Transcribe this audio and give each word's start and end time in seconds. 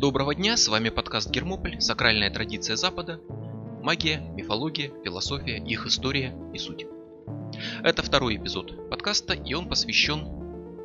Доброго 0.00 0.34
дня, 0.34 0.56
с 0.56 0.66
вами 0.66 0.88
подкаст 0.88 1.28
Гермополь, 1.28 1.78
сакральная 1.78 2.30
традиция 2.30 2.76
Запада, 2.76 3.20
магия, 3.82 4.20
мифология, 4.34 4.90
философия, 5.04 5.58
их 5.58 5.84
история 5.84 6.34
и 6.54 6.58
суть. 6.58 6.86
Это 7.82 8.02
второй 8.02 8.36
эпизод 8.36 8.88
подкаста, 8.88 9.34
и 9.34 9.52
он 9.52 9.68
посвящен 9.68 10.24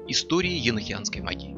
истории 0.10 0.52
енохианской 0.52 1.22
магии. 1.22 1.56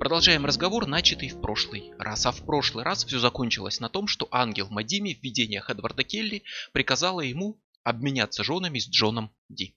Продолжаем 0.00 0.44
разговор, 0.44 0.88
начатый 0.88 1.28
в 1.28 1.40
прошлый 1.40 1.92
раз. 1.96 2.26
А 2.26 2.32
в 2.32 2.44
прошлый 2.44 2.82
раз 2.82 3.04
все 3.04 3.20
закончилось 3.20 3.78
на 3.78 3.88
том, 3.88 4.08
что 4.08 4.26
ангел 4.32 4.66
Мадими 4.68 5.14
в 5.14 5.22
видениях 5.22 5.70
Эдварда 5.70 6.02
Келли 6.02 6.42
приказала 6.72 7.20
ему 7.20 7.62
обменяться 7.84 8.42
женами 8.42 8.80
с 8.80 8.88
Джоном 8.88 9.32
Ди. 9.48 9.76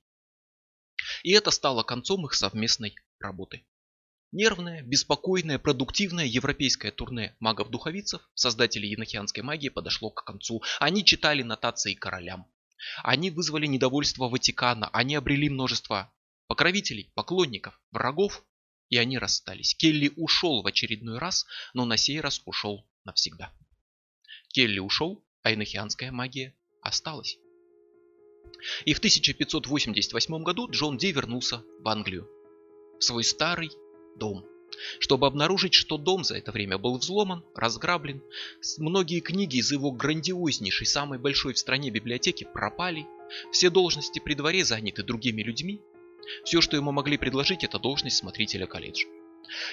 И 1.21 1.31
это 1.33 1.51
стало 1.51 1.83
концом 1.83 2.25
их 2.25 2.33
совместной 2.33 2.95
работы. 3.19 3.61
Нервное, 4.33 4.81
беспокойное, 4.81 5.59
продуктивное 5.59 6.25
европейское 6.25 6.91
турне 6.91 7.35
магов-духовицев, 7.39 8.19
создателей 8.33 8.89
енохианской 8.89 9.43
магии, 9.43 9.69
подошло 9.69 10.09
к 10.09 10.23
концу. 10.23 10.63
Они 10.79 11.05
читали 11.05 11.43
нотации 11.43 11.93
королям. 11.93 12.47
Они 13.03 13.29
вызвали 13.29 13.67
недовольство 13.67 14.27
Ватикана, 14.29 14.89
они 14.91 15.13
обрели 15.13 15.49
множество 15.49 16.11
покровителей, 16.47 17.11
поклонников, 17.13 17.79
врагов, 17.91 18.43
и 18.89 18.97
они 18.97 19.19
расстались. 19.19 19.75
Келли 19.75 20.11
ушел 20.15 20.63
в 20.63 20.65
очередной 20.65 21.19
раз, 21.19 21.45
но 21.75 21.85
на 21.85 21.95
сей 21.95 22.19
раз 22.19 22.41
ушел 22.45 22.87
навсегда. 23.05 23.53
Келли 24.47 24.79
ушел, 24.79 25.23
а 25.43 25.51
енохианская 25.51 26.11
магия 26.11 26.55
осталась. 26.81 27.37
И 28.85 28.95
в 28.95 28.97
1588 28.97 30.43
году 30.43 30.71
Джон 30.71 30.97
Ди 30.97 31.11
вернулся 31.11 31.63
в 31.81 31.87
Англию. 31.87 32.27
В 32.99 33.03
свой 33.03 33.23
старый 33.23 33.71
дом. 34.15 34.45
Чтобы 34.99 35.27
обнаружить, 35.27 35.73
что 35.73 35.97
дом 35.97 36.23
за 36.23 36.37
это 36.37 36.51
время 36.51 36.77
был 36.77 36.97
взломан, 36.97 37.43
разграблен, 37.53 38.21
многие 38.77 39.19
книги 39.19 39.57
из 39.57 39.71
его 39.71 39.91
грандиознейшей, 39.91 40.87
самой 40.87 41.19
большой 41.19 41.53
в 41.53 41.59
стране 41.59 41.89
библиотеки 41.89 42.43
пропали, 42.43 43.07
все 43.51 43.69
должности 43.69 44.19
при 44.19 44.33
дворе 44.33 44.65
заняты 44.65 45.03
другими 45.03 45.43
людьми, 45.43 45.79
все, 46.43 46.61
что 46.61 46.75
ему 46.75 46.91
могли 46.91 47.17
предложить, 47.17 47.63
это 47.63 47.79
должность 47.79 48.17
смотрителя 48.17 48.65
колледжа. 48.65 49.07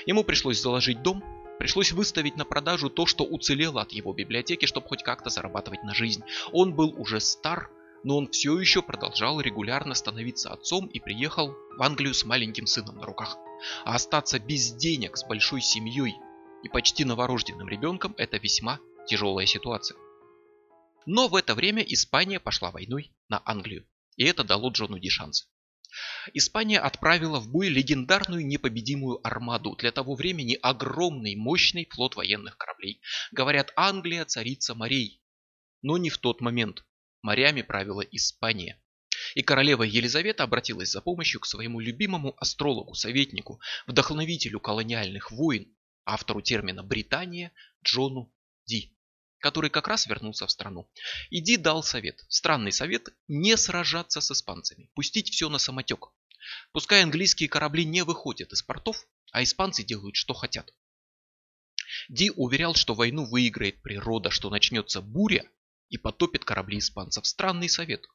Ему 0.06 0.24
пришлось 0.24 0.60
заложить 0.60 1.02
дом, 1.02 1.22
пришлось 1.58 1.92
выставить 1.92 2.36
на 2.36 2.44
продажу 2.44 2.90
то, 2.90 3.06
что 3.06 3.24
уцелело 3.24 3.82
от 3.82 3.92
его 3.92 4.12
библиотеки, 4.12 4.66
чтобы 4.66 4.88
хоть 4.88 5.02
как-то 5.02 5.30
зарабатывать 5.30 5.82
на 5.84 5.94
жизнь. 5.94 6.22
Он 6.52 6.74
был 6.74 6.94
уже 6.96 7.20
стар, 7.20 7.70
но 8.02 8.16
он 8.16 8.30
все 8.30 8.58
еще 8.58 8.82
продолжал 8.82 9.40
регулярно 9.40 9.94
становиться 9.94 10.50
отцом 10.50 10.86
и 10.86 11.00
приехал 11.00 11.54
в 11.76 11.82
Англию 11.82 12.14
с 12.14 12.24
маленьким 12.24 12.66
сыном 12.66 12.96
на 12.96 13.06
руках. 13.06 13.36
А 13.84 13.94
остаться 13.94 14.38
без 14.38 14.72
денег 14.72 15.16
с 15.16 15.24
большой 15.24 15.60
семьей 15.60 16.16
и 16.62 16.68
почти 16.68 17.04
новорожденным 17.04 17.68
ребенком– 17.68 18.14
это 18.18 18.38
весьма 18.38 18.80
тяжелая 19.06 19.46
ситуация. 19.46 19.98
Но 21.06 21.28
в 21.28 21.34
это 21.34 21.54
время 21.54 21.82
Испания 21.82 22.40
пошла 22.40 22.70
войной 22.70 23.12
на 23.28 23.42
Англию, 23.44 23.86
и 24.16 24.24
это 24.24 24.44
дало 24.44 24.70
Джону 24.70 24.98
Ди 24.98 25.08
шанс. 25.08 25.48
Испания 26.34 26.78
отправила 26.78 27.40
в 27.40 27.48
бой 27.48 27.68
легендарную 27.68 28.46
непобедимую 28.46 29.26
армаду, 29.26 29.74
для 29.76 29.90
того 29.90 30.14
времени 30.14 30.56
огромный, 30.60 31.34
мощный 31.34 31.88
флот 31.90 32.14
военных 32.16 32.56
кораблей. 32.56 33.00
Говорят, 33.32 33.72
Англия 33.76 34.24
царица 34.24 34.74
морей. 34.74 35.20
Но 35.82 35.98
не 35.98 36.10
в 36.10 36.18
тот 36.18 36.40
момент. 36.40 36.84
Морями 37.22 37.62
правила 37.62 38.00
Испания. 38.00 38.80
И 39.34 39.42
королева 39.42 39.82
Елизавета 39.82 40.44
обратилась 40.44 40.90
за 40.90 41.02
помощью 41.02 41.40
к 41.40 41.46
своему 41.46 41.78
любимому 41.78 42.34
астрологу, 42.38 42.94
советнику, 42.94 43.60
вдохновителю 43.86 44.60
колониальных 44.60 45.30
войн, 45.30 45.74
автору 46.04 46.40
термина 46.40 46.82
«Британия» 46.82 47.52
Джону 47.84 48.32
Ди, 48.66 48.96
который 49.38 49.68
как 49.68 49.86
раз 49.86 50.06
вернулся 50.06 50.46
в 50.46 50.50
страну. 50.50 50.90
И 51.28 51.40
Ди 51.40 51.58
дал 51.58 51.82
совет, 51.82 52.24
странный 52.28 52.72
совет, 52.72 53.08
не 53.28 53.56
сражаться 53.56 54.20
с 54.20 54.30
испанцами, 54.30 54.90
пустить 54.94 55.30
все 55.30 55.48
на 55.48 55.58
самотек. 55.58 56.08
Пускай 56.72 57.02
английские 57.02 57.50
корабли 57.50 57.84
не 57.84 58.02
выходят 58.02 58.52
из 58.52 58.62
портов, 58.62 59.06
а 59.32 59.42
испанцы 59.42 59.84
делают, 59.84 60.16
что 60.16 60.32
хотят. 60.32 60.72
Ди 62.08 62.30
уверял, 62.30 62.74
что 62.74 62.94
войну 62.94 63.26
выиграет 63.26 63.82
природа, 63.82 64.30
что 64.30 64.48
начнется 64.48 65.02
буря 65.02 65.44
и 65.90 65.98
потопит 65.98 66.44
корабли 66.44 66.78
испанцев. 66.78 67.26
Странный 67.26 67.68
совет. 67.68 68.06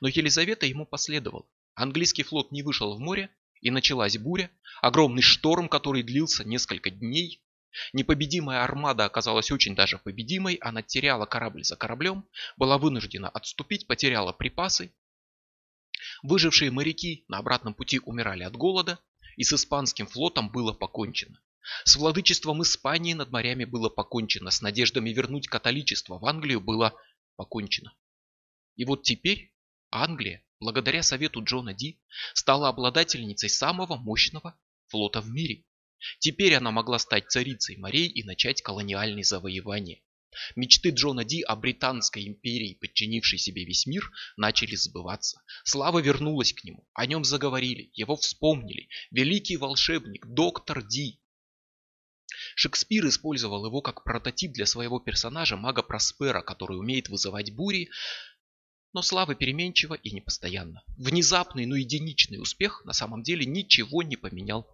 Но 0.00 0.08
Елизавета 0.08 0.66
ему 0.66 0.86
последовала. 0.86 1.46
Английский 1.74 2.22
флот 2.22 2.50
не 2.52 2.62
вышел 2.62 2.94
в 2.94 3.00
море, 3.00 3.30
и 3.60 3.70
началась 3.70 4.16
буря, 4.16 4.50
огромный 4.80 5.22
шторм, 5.22 5.68
который 5.68 6.02
длился 6.02 6.44
несколько 6.44 6.90
дней. 6.90 7.44
Непобедимая 7.92 8.64
армада 8.64 9.04
оказалась 9.04 9.50
очень 9.50 9.74
даже 9.74 9.98
победимой, 9.98 10.54
она 10.56 10.82
теряла 10.82 11.26
корабль 11.26 11.64
за 11.64 11.76
кораблем, 11.76 12.28
была 12.56 12.78
вынуждена 12.78 13.28
отступить, 13.28 13.86
потеряла 13.86 14.32
припасы. 14.32 14.92
Выжившие 16.22 16.70
моряки 16.70 17.24
на 17.28 17.38
обратном 17.38 17.74
пути 17.74 18.00
умирали 18.00 18.42
от 18.42 18.56
голода, 18.56 18.98
и 19.36 19.44
с 19.44 19.52
испанским 19.52 20.06
флотом 20.06 20.50
было 20.50 20.72
покончено. 20.72 21.38
С 21.84 21.96
владычеством 21.96 22.62
Испании 22.62 23.12
над 23.12 23.30
морями 23.30 23.64
было 23.64 23.88
покончено, 23.88 24.50
с 24.50 24.62
надеждами 24.62 25.10
вернуть 25.10 25.48
католичество 25.48 26.18
в 26.18 26.26
Англию 26.26 26.60
было 26.60 26.94
покончено. 27.36 27.92
И 28.76 28.84
вот 28.84 29.02
теперь 29.02 29.54
Англия, 29.90 30.44
благодаря 30.58 31.02
совету 31.02 31.42
Джона 31.44 31.74
Ди, 31.74 32.00
стала 32.34 32.68
обладательницей 32.68 33.48
самого 33.48 33.96
мощного 33.96 34.58
флота 34.86 35.20
в 35.20 35.28
мире. 35.30 35.64
Теперь 36.18 36.54
она 36.54 36.70
могла 36.70 36.98
стать 36.98 37.30
царицей 37.30 37.76
морей 37.76 38.08
и 38.08 38.22
начать 38.24 38.62
колониальные 38.62 39.24
завоевания. 39.24 40.00
Мечты 40.56 40.90
Джона 40.90 41.24
Ди 41.24 41.42
о 41.42 41.56
британской 41.56 42.26
империи, 42.26 42.78
подчинившей 42.80 43.38
себе 43.38 43.64
весь 43.64 43.86
мир, 43.86 44.10
начали 44.36 44.76
сбываться. 44.76 45.42
Слава 45.64 45.98
вернулась 45.98 46.52
к 46.52 46.64
нему, 46.64 46.88
о 46.94 47.04
нем 47.06 47.24
заговорили, 47.24 47.90
его 47.94 48.16
вспомнили. 48.16 48.88
Великий 49.10 49.56
волшебник, 49.56 50.26
доктор 50.26 50.82
Ди. 50.82 51.19
Шекспир 52.54 53.06
использовал 53.08 53.66
его 53.66 53.82
как 53.82 54.04
прототип 54.04 54.52
для 54.52 54.66
своего 54.66 55.00
персонажа 55.00 55.56
мага 55.56 55.82
Проспера, 55.82 56.42
который 56.42 56.78
умеет 56.78 57.08
вызывать 57.08 57.54
бури, 57.54 57.90
но 58.92 59.02
слава 59.02 59.34
переменчива 59.34 59.94
и 59.94 60.10
непостоянна. 60.10 60.82
Внезапный, 60.96 61.66
но 61.66 61.76
единичный 61.76 62.40
успех 62.40 62.84
на 62.84 62.92
самом 62.92 63.22
деле 63.22 63.46
ничего 63.46 64.02
не 64.02 64.16
поменял 64.16 64.66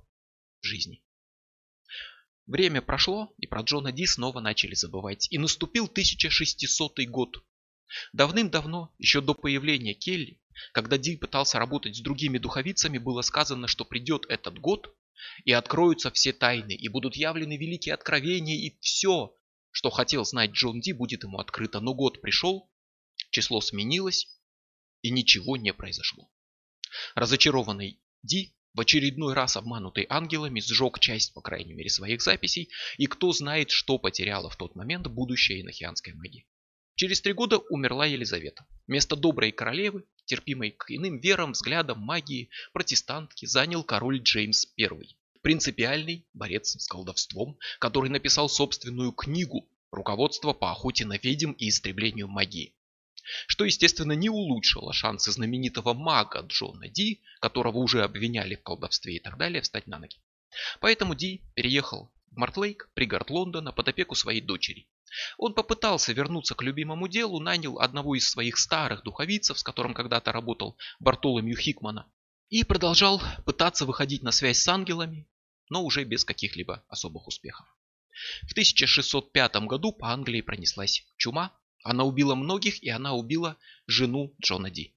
в 0.63 0.67
жизни. 0.67 1.03
Время 2.47 2.81
прошло, 2.81 3.35
и 3.39 3.47
про 3.47 3.63
Джона 3.63 3.93
Ди 3.93 4.07
снова 4.07 4.41
начали 4.41 4.75
забывать. 4.75 5.27
И 5.31 5.39
наступил 5.39 5.87
1600 5.87 7.01
год. 7.09 7.45
Давным-давно, 8.13 8.95
еще 8.99 9.21
до 9.21 9.35
появления 9.35 9.95
Келли, 9.95 10.41
когда 10.73 10.97
Ди 10.97 11.17
пытался 11.17 11.59
работать 11.59 11.97
с 11.97 12.01
другими 12.01 12.39
духовицами, 12.39 12.99
было 12.99 13.23
сказано, 13.23 13.67
что 13.67 13.85
придет 13.85 14.27
этот 14.29 14.59
год, 14.59 14.96
и 15.45 15.53
откроются 15.53 16.11
все 16.11 16.33
тайны, 16.33 16.73
и 16.73 16.89
будут 16.89 17.17
явлены 17.17 17.57
великие 17.57 17.95
откровения, 17.95 18.57
и 18.57 18.79
все, 18.81 19.35
что 19.71 19.91
хотел 19.91 20.25
знать 20.25 20.53
Джон 20.53 20.81
Ди, 20.81 20.93
будет 20.93 21.25
ему 21.25 21.39
открыто. 21.39 21.81
Но 21.81 21.95
год 21.95 22.21
пришел, 22.21 22.71
Число 23.31 23.61
сменилось, 23.61 24.29
и 25.03 25.11
ничего 25.11 25.57
не 25.57 25.73
произошло. 25.73 26.31
Разочарованный 27.15 28.01
Ди, 28.23 28.55
в 28.73 28.81
очередной 28.81 29.35
раз 29.35 29.57
обманутый 29.57 30.07
ангелами, 30.09 30.61
сжег 30.61 30.99
часть, 31.01 31.33
по 31.35 31.41
крайней 31.41 31.75
мере, 31.75 31.91
своих 31.91 32.23
записей, 32.23 32.71
и 32.99 33.07
кто 33.07 33.33
знает, 33.33 33.71
что 33.71 33.99
потеряла 33.99 34.51
в 34.51 34.57
тот 34.57 34.75
момент 34.75 35.07
будущая 35.07 35.61
инохианская 35.61 36.15
магия. 36.15 36.47
Через 36.95 37.21
три 37.21 37.33
года 37.33 37.59
умерла 37.59 38.07
Елизавета. 38.07 38.67
Место 38.87 39.17
доброй 39.17 39.53
королевы, 39.53 40.05
терпимой 40.27 40.73
к 40.73 40.91
иным 40.91 41.19
верам, 41.19 41.53
взглядам, 41.53 42.01
магии, 42.01 42.51
протестантки, 42.73 43.47
занял 43.47 43.83
король 43.83 44.21
Джеймс 44.21 44.67
I. 44.79 45.17
Принципиальный 45.43 46.27
борец 46.35 46.77
с 46.77 46.87
колдовством, 46.87 47.57
который 47.79 48.11
написал 48.11 48.49
собственную 48.49 49.13
книгу 49.13 49.69
«Руководство 49.91 50.53
по 50.53 50.73
охоте 50.73 51.07
на 51.07 51.17
ведьм 51.17 51.53
и 51.53 51.69
истреблению 51.69 52.29
магии», 52.29 52.75
что, 53.47 53.65
естественно, 53.65 54.13
не 54.13 54.29
улучшило 54.29 54.93
шансы 54.93 55.33
знаменитого 55.33 55.95
мага 55.95 56.41
Джона 56.41 56.89
Ди, 56.89 57.23
которого 57.41 57.79
уже 57.79 58.03
обвиняли 58.03 58.57
в 58.57 58.63
колдовстве 58.63 59.17
и 59.17 59.21
так 59.21 59.37
далее, 59.37 59.63
встать 59.63 59.87
на 59.87 59.99
ноги. 59.99 60.17
Поэтому 60.81 61.15
Ди 61.15 61.43
переехал 61.55 62.13
в 62.31 62.37
Мартлейк, 62.37 62.91
пригород 62.95 63.31
Лондона, 63.31 63.73
под 63.73 63.89
опеку 63.89 64.15
своей 64.15 64.41
дочери. 64.41 64.87
Он 65.39 65.55
попытался 65.55 66.13
вернуться 66.13 66.55
к 66.55 66.63
любимому 66.63 67.09
делу, 67.09 67.41
нанял 67.41 67.79
одного 67.79 68.15
из 68.15 68.29
своих 68.29 68.59
старых 68.59 69.03
духовицев, 69.03 69.59
с 69.59 69.63
которым 69.63 69.95
когда-то 69.95 70.33
работал 70.33 70.77
Бартоломью 70.99 71.57
Хикмана, 71.57 72.11
и 72.49 72.65
продолжал 72.65 73.23
пытаться 73.45 73.87
выходить 73.87 74.23
на 74.23 74.33
связь 74.33 74.59
с 74.59 74.69
ангелами, 74.69 75.29
но 75.69 75.83
уже 75.83 76.05
без 76.05 76.25
каких-либо 76.25 76.85
особых 76.89 77.27
успехов. 77.27 77.67
В 78.43 78.53
1605 78.53 79.57
году 79.67 79.93
по 79.93 80.13
Англии 80.13 80.41
пронеслась 80.41 81.05
чума, 81.17 81.53
она 81.83 82.05
убила 82.05 82.35
многих, 82.35 82.83
и 82.83 82.89
она 82.89 83.15
убила 83.15 83.57
жену 83.87 84.35
Джона 84.41 84.71
Ди. 84.71 84.95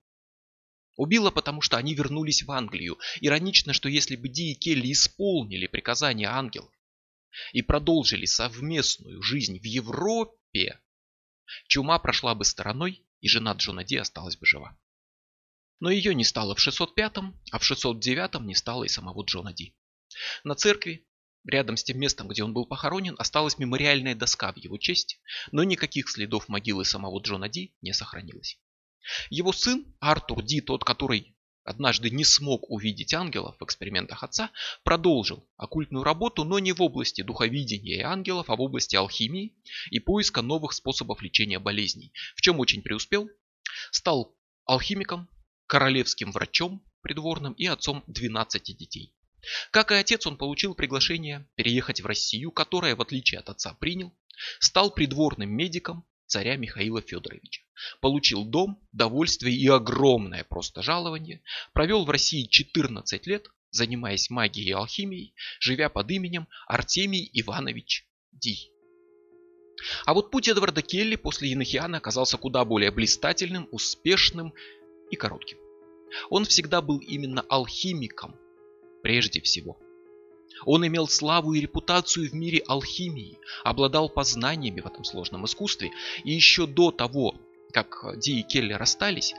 Убила, 0.95 1.31
потому 1.31 1.61
что 1.61 1.77
они 1.77 1.94
вернулись 1.94 2.44
в 2.44 2.51
Англию. 2.51 2.97
Иронично, 3.21 3.73
что 3.73 3.89
если 3.89 4.15
бы 4.15 4.27
Ди 4.27 4.51
и 4.51 4.56
Келли 4.56 4.91
исполнили 4.91 5.67
приказания 5.67 6.29
ангелов, 6.29 6.73
и 7.53 7.61
продолжили 7.61 8.25
совместную 8.25 9.21
жизнь 9.21 9.59
в 9.59 9.63
Европе, 9.63 10.81
чума 11.67 11.99
прошла 11.99 12.35
бы 12.35 12.45
стороной, 12.45 13.05
и 13.21 13.27
жена 13.27 13.53
Джона 13.53 13.83
Ди 13.83 13.97
осталась 13.97 14.37
бы 14.37 14.45
жива. 14.45 14.77
Но 15.79 15.89
ее 15.89 16.13
не 16.13 16.23
стало 16.23 16.55
в 16.55 16.67
605-м, 16.67 17.39
а 17.51 17.59
в 17.59 17.69
609-м 17.69 18.45
не 18.45 18.55
стало 18.55 18.83
и 18.83 18.89
самого 18.89 19.23
Джона 19.23 19.53
Ди. 19.53 19.75
На 20.43 20.55
церкви, 20.55 21.07
рядом 21.45 21.77
с 21.77 21.83
тем 21.83 21.99
местом, 21.99 22.27
где 22.27 22.43
он 22.43 22.53
был 22.53 22.65
похоронен, 22.65 23.15
осталась 23.17 23.57
мемориальная 23.57 24.15
доска 24.15 24.51
в 24.51 24.57
его 24.57 24.77
честь, 24.77 25.21
но 25.51 25.63
никаких 25.63 26.09
следов 26.09 26.49
могилы 26.49 26.83
самого 26.83 27.21
Джона 27.21 27.47
Ди 27.47 27.73
не 27.81 27.93
сохранилось. 27.93 28.59
Его 29.29 29.53
сын 29.53 29.95
Артур 29.99 30.43
Ди, 30.43 30.61
тот, 30.61 30.83
который 30.83 31.35
однажды 31.69 32.10
не 32.10 32.24
смог 32.24 32.71
увидеть 32.71 33.13
ангелов 33.13 33.56
в 33.60 33.63
экспериментах 33.63 34.24
отца, 34.24 34.50
продолжил 34.83 35.48
оккультную 35.56 36.04
работу, 36.04 36.44
но 36.44 36.57
не 36.57 36.71
в 36.71 36.81
области 36.81 37.21
духовидения 37.21 38.00
и 38.00 38.01
ангелов, 38.01 38.50
а 38.50 38.56
в 38.56 38.62
области 38.62 38.95
алхимии 38.95 39.54
и 39.92 40.00
поиска 40.00 40.42
новых 40.42 40.74
способов 40.74 41.21
лечения 41.21 41.60
болезней, 41.60 42.12
в 42.36 42.42
чем 42.42 42.60
очень 42.60 42.81
преуспел. 42.81 43.30
Стал 43.92 44.36
алхимиком, 44.66 45.30
королевским 45.68 46.31
врачом 46.31 46.83
придворным 47.04 47.54
и 47.54 47.68
отцом 47.68 48.04
12 48.07 48.75
детей. 48.75 49.13
Как 49.69 49.92
и 49.92 49.95
отец, 49.95 50.25
он 50.25 50.38
получил 50.38 50.74
приглашение 50.74 51.48
переехать 51.54 52.01
в 52.01 52.06
Россию, 52.07 52.51
которая, 52.51 52.95
в 52.95 53.01
отличие 53.01 53.39
от 53.39 53.50
отца, 53.50 53.75
принял, 53.75 54.12
стал 54.60 54.89
придворным 54.89 55.51
медиком 55.51 56.04
царя 56.29 56.55
Михаила 56.55 57.01
Федоровича. 57.01 57.63
Получил 58.01 58.45
дом, 58.45 58.79
довольствие 58.91 59.55
и 59.55 59.67
огромное 59.67 60.43
просто 60.43 60.81
жалование. 60.81 61.41
Провел 61.73 62.05
в 62.05 62.09
России 62.09 62.45
14 62.45 63.27
лет, 63.27 63.47
занимаясь 63.71 64.29
магией 64.29 64.69
и 64.69 64.73
алхимией, 64.73 65.33
живя 65.59 65.89
под 65.89 66.09
именем 66.11 66.47
Артемий 66.67 67.29
Иванович 67.33 68.05
Ди. 68.31 68.71
А 70.05 70.13
вот 70.13 70.29
путь 70.29 70.47
Эдварда 70.47 70.81
Келли 70.81 71.15
после 71.15 71.49
Енохиана 71.49 71.97
оказался 71.97 72.37
куда 72.37 72.63
более 72.63 72.91
блистательным, 72.91 73.67
успешным 73.71 74.53
и 75.09 75.15
коротким. 75.15 75.57
Он 76.29 76.45
всегда 76.45 76.81
был 76.81 76.99
именно 76.99 77.41
алхимиком, 77.49 78.35
прежде 79.01 79.41
всего. 79.41 79.79
Он 80.65 80.85
имел 80.85 81.07
славу 81.07 81.53
и 81.53 81.61
репутацию 81.61 82.29
в 82.29 82.33
мире 82.33 82.63
алхимии, 82.67 83.39
обладал 83.63 84.09
познаниями 84.09 84.81
в 84.81 84.87
этом 84.87 85.03
сложном 85.03 85.45
искусстве, 85.45 85.91
и 86.23 86.31
еще 86.31 86.67
до 86.67 86.91
того, 86.91 87.35
как 87.71 88.03
Ди 88.17 88.39
и 88.39 88.43
Келли 88.43 88.73
расстались, 88.73 89.33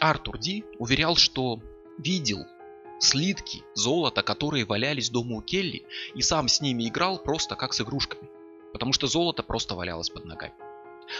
Артур 0.00 0.38
Ди 0.38 0.64
уверял, 0.78 1.16
что 1.16 1.60
видел 1.98 2.46
слитки 3.00 3.62
золота, 3.74 4.22
которые 4.22 4.64
валялись 4.64 5.10
дома 5.10 5.36
у 5.36 5.42
Келли, 5.42 5.84
и 6.14 6.22
сам 6.22 6.48
с 6.48 6.60
ними 6.60 6.88
играл 6.88 7.18
просто 7.18 7.56
как 7.56 7.72
с 7.72 7.80
игрушками, 7.80 8.28
потому 8.72 8.92
что 8.92 9.06
золото 9.06 9.42
просто 9.42 9.74
валялось 9.74 10.10
под 10.10 10.24
ногами. 10.24 10.54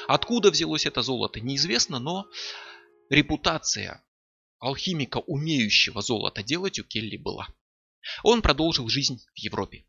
Откуда 0.06 0.50
взялось 0.50 0.86
это 0.86 1.02
золото, 1.02 1.40
неизвестно, 1.40 1.98
но 1.98 2.26
репутация 3.10 4.02
алхимика, 4.58 5.18
умеющего 5.18 6.02
золото 6.02 6.42
делать, 6.42 6.78
у 6.78 6.84
Келли 6.84 7.16
была. 7.16 7.48
Он 8.22 8.42
продолжил 8.42 8.88
жизнь 8.88 9.18
в 9.34 9.38
Европе. 9.38 9.84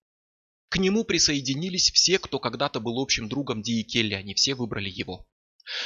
К 0.70 0.78
нему 0.78 1.04
присоединились 1.04 1.92
все, 1.92 2.18
кто 2.18 2.40
когда-то 2.40 2.80
был 2.80 3.00
общим 3.00 3.30
другом 3.30 3.62
Ди 3.62 3.82
и 3.82 3.84
Келли, 3.84 4.16
они 4.16 4.34
все 4.34 4.56
выбрали 4.56 4.90
его. 4.90 5.28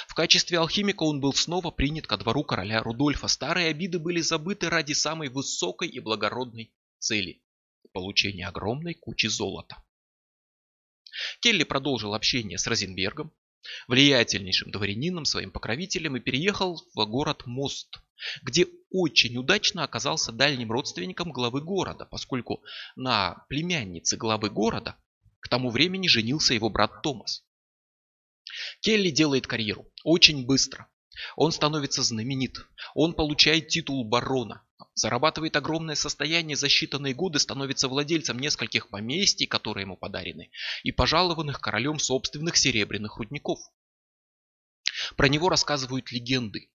В 0.07 0.13
качестве 0.13 0.57
алхимика 0.57 1.03
он 1.03 1.19
был 1.19 1.33
снова 1.33 1.71
принят 1.71 2.07
ко 2.07 2.17
двору 2.17 2.43
короля 2.43 2.81
Рудольфа. 2.81 3.27
Старые 3.27 3.67
обиды 3.67 3.99
были 3.99 4.21
забыты 4.21 4.69
ради 4.69 4.93
самой 4.93 5.29
высокой 5.29 5.87
и 5.87 5.99
благородной 5.99 6.73
цели– 6.99 7.43
получения 7.93 8.47
огромной 8.47 8.93
кучи 8.93 9.27
золота. 9.27 9.83
Келли 11.41 11.63
продолжил 11.63 12.13
общение 12.13 12.57
с 12.57 12.67
Розенбергом, 12.67 13.31
влиятельнейшим 13.87 14.71
дворянином, 14.71 15.25
своим 15.25 15.51
покровителем 15.51 16.15
и 16.15 16.19
переехал 16.21 16.81
в 16.93 17.05
город 17.05 17.45
Мост, 17.45 17.99
где 18.41 18.67
очень 18.89 19.37
удачно 19.37 19.83
оказался 19.83 20.31
дальним 20.31 20.71
родственником 20.71 21.31
главы 21.31 21.61
города, 21.61 22.05
поскольку 22.05 22.63
на 22.95 23.45
племяннице 23.49 24.17
главы 24.17 24.49
города 24.49 24.95
к 25.39 25.49
тому 25.49 25.69
времени 25.69 26.07
женился 26.07 26.53
его 26.53 26.69
брат 26.69 27.01
Томас. 27.01 27.43
Келли 28.81 29.09
делает 29.09 29.47
карьеру 29.47 29.91
очень 30.03 30.45
быстро. 30.45 30.87
Он 31.35 31.51
становится 31.51 32.03
знаменит. 32.03 32.57
Он 32.93 33.13
получает 33.13 33.69
титул 33.69 34.03
барона. 34.05 34.63
Зарабатывает 34.93 35.55
огромное 35.55 35.95
состояние 35.95 36.55
за 36.55 36.67
считанные 36.67 37.13
годы, 37.13 37.39
становится 37.39 37.87
владельцем 37.87 38.39
нескольких 38.39 38.89
поместий, 38.89 39.47
которые 39.47 39.83
ему 39.83 39.97
подарены, 39.97 40.51
и 40.83 40.91
пожалованных 40.91 41.59
королем 41.59 41.99
собственных 41.99 42.57
серебряных 42.57 43.17
рудников. 43.17 43.59
Про 45.15 45.27
него 45.27 45.49
рассказывают 45.49 46.11
легенды. 46.11 46.71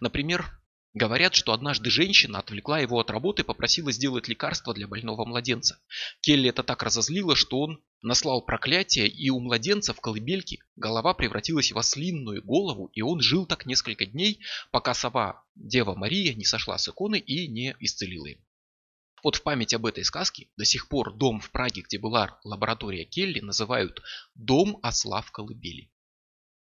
Например, 0.00 0.58
Говорят, 0.96 1.34
что 1.34 1.52
однажды 1.52 1.90
женщина 1.90 2.38
отвлекла 2.38 2.78
его 2.78 2.98
от 2.98 3.10
работы 3.10 3.42
и 3.42 3.44
попросила 3.44 3.92
сделать 3.92 4.28
лекарство 4.28 4.72
для 4.72 4.88
больного 4.88 5.26
младенца. 5.26 5.78
Келли 6.22 6.48
это 6.48 6.62
так 6.62 6.82
разозлило, 6.82 7.36
что 7.36 7.60
он 7.60 7.82
наслал 8.00 8.40
проклятие, 8.40 9.06
и 9.06 9.28
у 9.28 9.38
младенца 9.38 9.92
в 9.92 10.00
колыбельке 10.00 10.60
голова 10.74 11.12
превратилась 11.12 11.70
в 11.70 11.76
ослинную 11.76 12.42
голову, 12.42 12.90
и 12.94 13.02
он 13.02 13.20
жил 13.20 13.44
так 13.44 13.66
несколько 13.66 14.06
дней, 14.06 14.40
пока 14.70 14.94
сова 14.94 15.44
Дева 15.54 15.94
Мария 15.94 16.32
не 16.32 16.46
сошла 16.46 16.78
с 16.78 16.88
иконы 16.88 17.18
и 17.18 17.46
не 17.46 17.76
исцелила 17.78 18.28
его. 18.28 18.40
Вот 19.22 19.36
в 19.36 19.42
память 19.42 19.74
об 19.74 19.84
этой 19.84 20.02
сказке 20.02 20.48
до 20.56 20.64
сих 20.64 20.88
пор 20.88 21.12
дом 21.12 21.40
в 21.40 21.50
Праге, 21.50 21.82
где 21.82 21.98
была 21.98 22.40
лаборатория 22.42 23.04
Келли, 23.04 23.40
называют 23.40 24.00
«Дом 24.34 24.78
осла 24.82 25.20
в 25.20 25.30
колыбели». 25.30 25.90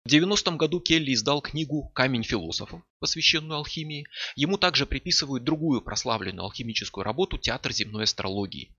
В 0.08 0.10
90-м 0.10 0.56
году 0.56 0.80
Келли 0.80 1.12
издал 1.12 1.42
книгу 1.42 1.90
«Камень 1.94 2.22
философов», 2.22 2.80
посвященную 2.98 3.58
алхимии. 3.58 4.06
Ему 4.36 4.56
также 4.56 4.86
приписывают 4.86 5.44
другую 5.44 5.82
прославленную 5.82 6.44
алхимическую 6.44 7.04
работу 7.04 7.36
«Театр 7.36 7.72
земной 7.72 8.04
астрологии». 8.04 8.74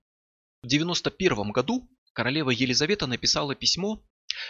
В 0.64 0.66
91 0.66 1.52
году 1.52 1.88
королева 2.14 2.50
Елизавета 2.50 3.06
написала 3.06 3.54
письмо 3.54 4.04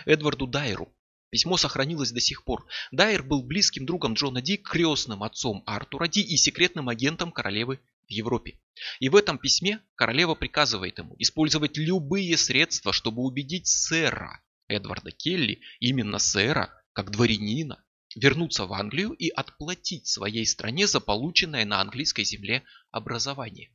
Эдварду 0.07 0.47
Дайеру. 0.47 0.91
Письмо 1.29 1.59
сохранилось 1.59 2.13
до 2.13 2.21
сих 2.21 2.45
пор. 2.45 2.67
Дайер 2.93 3.25
был 3.25 3.43
близким 3.43 3.85
другом 3.85 4.15
Джона 4.15 4.41
Ди, 4.41 4.57
крестным 4.57 5.23
отцом 5.23 5.63
Артура 5.67 6.09
Ди 6.09 6.23
и 6.23 6.39
секретным 6.39 6.89
агентом 6.89 7.31
королевы 7.31 7.79
в 8.09 8.11
Европе. 8.11 8.59
И 9.01 9.11
в 9.11 9.17
этом 9.17 9.37
письме 9.37 9.81
королева 9.97 10.35
приказывает 10.35 10.97
ему 10.97 11.15
использовать 11.19 11.77
любые 11.77 12.39
средства, 12.39 12.95
чтобы 12.95 13.21
убедить 13.21 13.67
сэра 13.67 14.41
Эдварда 14.71 15.11
Келли, 15.11 15.61
именно 15.81 16.19
сэра, 16.19 16.80
как 16.93 17.11
дворянина, 17.11 17.85
вернуться 18.17 18.67
в 18.67 18.73
Англию 18.73 19.13
и 19.13 19.29
отплатить 19.29 20.07
своей 20.07 20.47
стране 20.47 20.87
за 20.87 21.01
полученное 21.01 21.65
на 21.65 21.81
английской 21.81 22.25
земле 22.25 22.65
образование. 22.91 23.71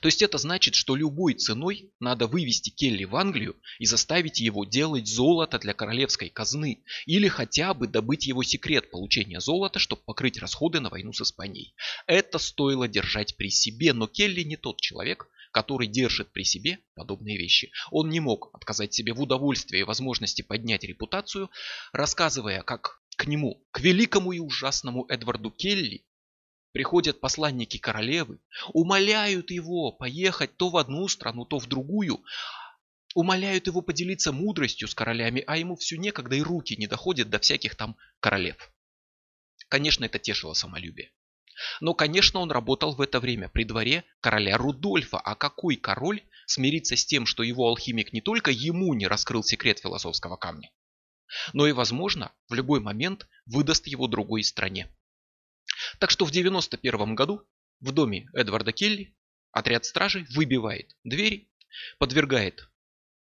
То 0.00 0.08
есть 0.08 0.22
это 0.22 0.38
значит, 0.38 0.74
что 0.74 0.96
любой 0.96 1.34
ценой 1.34 1.92
надо 2.00 2.26
вывести 2.26 2.70
Келли 2.70 3.04
в 3.04 3.16
Англию 3.16 3.56
и 3.78 3.86
заставить 3.86 4.40
его 4.40 4.64
делать 4.64 5.06
золото 5.06 5.58
для 5.58 5.74
королевской 5.74 6.28
казны, 6.28 6.82
или 7.06 7.28
хотя 7.28 7.74
бы 7.74 7.86
добыть 7.86 8.26
его 8.26 8.42
секрет 8.42 8.90
получения 8.90 9.40
золота, 9.40 9.78
чтобы 9.78 10.02
покрыть 10.02 10.38
расходы 10.38 10.80
на 10.80 10.88
войну 10.88 11.12
с 11.12 11.20
Испанией. 11.22 11.74
Это 12.06 12.38
стоило 12.38 12.88
держать 12.88 13.36
при 13.36 13.50
себе, 13.50 13.92
но 13.92 14.06
Келли 14.06 14.42
не 14.42 14.56
тот 14.56 14.80
человек, 14.80 15.28
который 15.52 15.86
держит 15.86 16.32
при 16.32 16.44
себе 16.44 16.78
подобные 16.94 17.38
вещи. 17.38 17.70
Он 17.90 18.08
не 18.08 18.20
мог 18.20 18.50
отказать 18.54 18.94
себе 18.94 19.12
в 19.12 19.20
удовольствии 19.20 19.80
и 19.80 19.84
возможности 19.84 20.42
поднять 20.42 20.82
репутацию, 20.82 21.50
рассказывая, 21.92 22.62
как 22.62 23.02
к 23.16 23.26
нему, 23.26 23.62
к 23.70 23.80
великому 23.80 24.32
и 24.32 24.38
ужасному 24.38 25.04
Эдварду 25.08 25.50
Келли, 25.50 26.04
приходят 26.72 27.20
посланники 27.20 27.78
королевы, 27.78 28.40
умоляют 28.72 29.50
его 29.50 29.92
поехать 29.92 30.56
то 30.56 30.70
в 30.70 30.76
одну 30.76 31.06
страну, 31.08 31.44
то 31.44 31.58
в 31.58 31.66
другую, 31.66 32.24
умоляют 33.14 33.66
его 33.66 33.82
поделиться 33.82 34.32
мудростью 34.32 34.88
с 34.88 34.94
королями, 34.94 35.44
а 35.46 35.56
ему 35.56 35.76
все 35.76 35.96
некогда 35.96 36.36
и 36.36 36.42
руки 36.42 36.76
не 36.76 36.86
доходят 36.86 37.30
до 37.30 37.38
всяких 37.38 37.76
там 37.76 37.96
королев. 38.20 38.72
Конечно, 39.68 40.04
это 40.04 40.18
тешило 40.18 40.54
самолюбие. 40.54 41.12
Но, 41.80 41.94
конечно, 41.94 42.40
он 42.40 42.50
работал 42.50 42.94
в 42.94 43.00
это 43.00 43.20
время 43.20 43.48
при 43.48 43.64
дворе 43.64 44.04
короля 44.20 44.56
Рудольфа. 44.56 45.18
А 45.18 45.34
какой 45.34 45.76
король 45.76 46.22
смирится 46.46 46.96
с 46.96 47.04
тем, 47.04 47.26
что 47.26 47.42
его 47.42 47.68
алхимик 47.68 48.12
не 48.12 48.20
только 48.20 48.50
ему 48.50 48.94
не 48.94 49.06
раскрыл 49.06 49.44
секрет 49.44 49.78
философского 49.78 50.36
камня, 50.36 50.70
но 51.52 51.66
и, 51.66 51.72
возможно, 51.72 52.32
в 52.48 52.54
любой 52.54 52.80
момент 52.80 53.28
выдаст 53.46 53.86
его 53.86 54.06
другой 54.06 54.42
стране. 54.42 54.88
Так 55.98 56.10
что 56.10 56.24
в 56.24 56.30
91 56.30 57.14
году 57.14 57.46
в 57.80 57.92
доме 57.92 58.28
Эдварда 58.34 58.72
Келли 58.72 59.14
отряд 59.50 59.84
стражей 59.84 60.26
выбивает 60.34 60.96
двери, 61.04 61.50
подвергает 61.98 62.68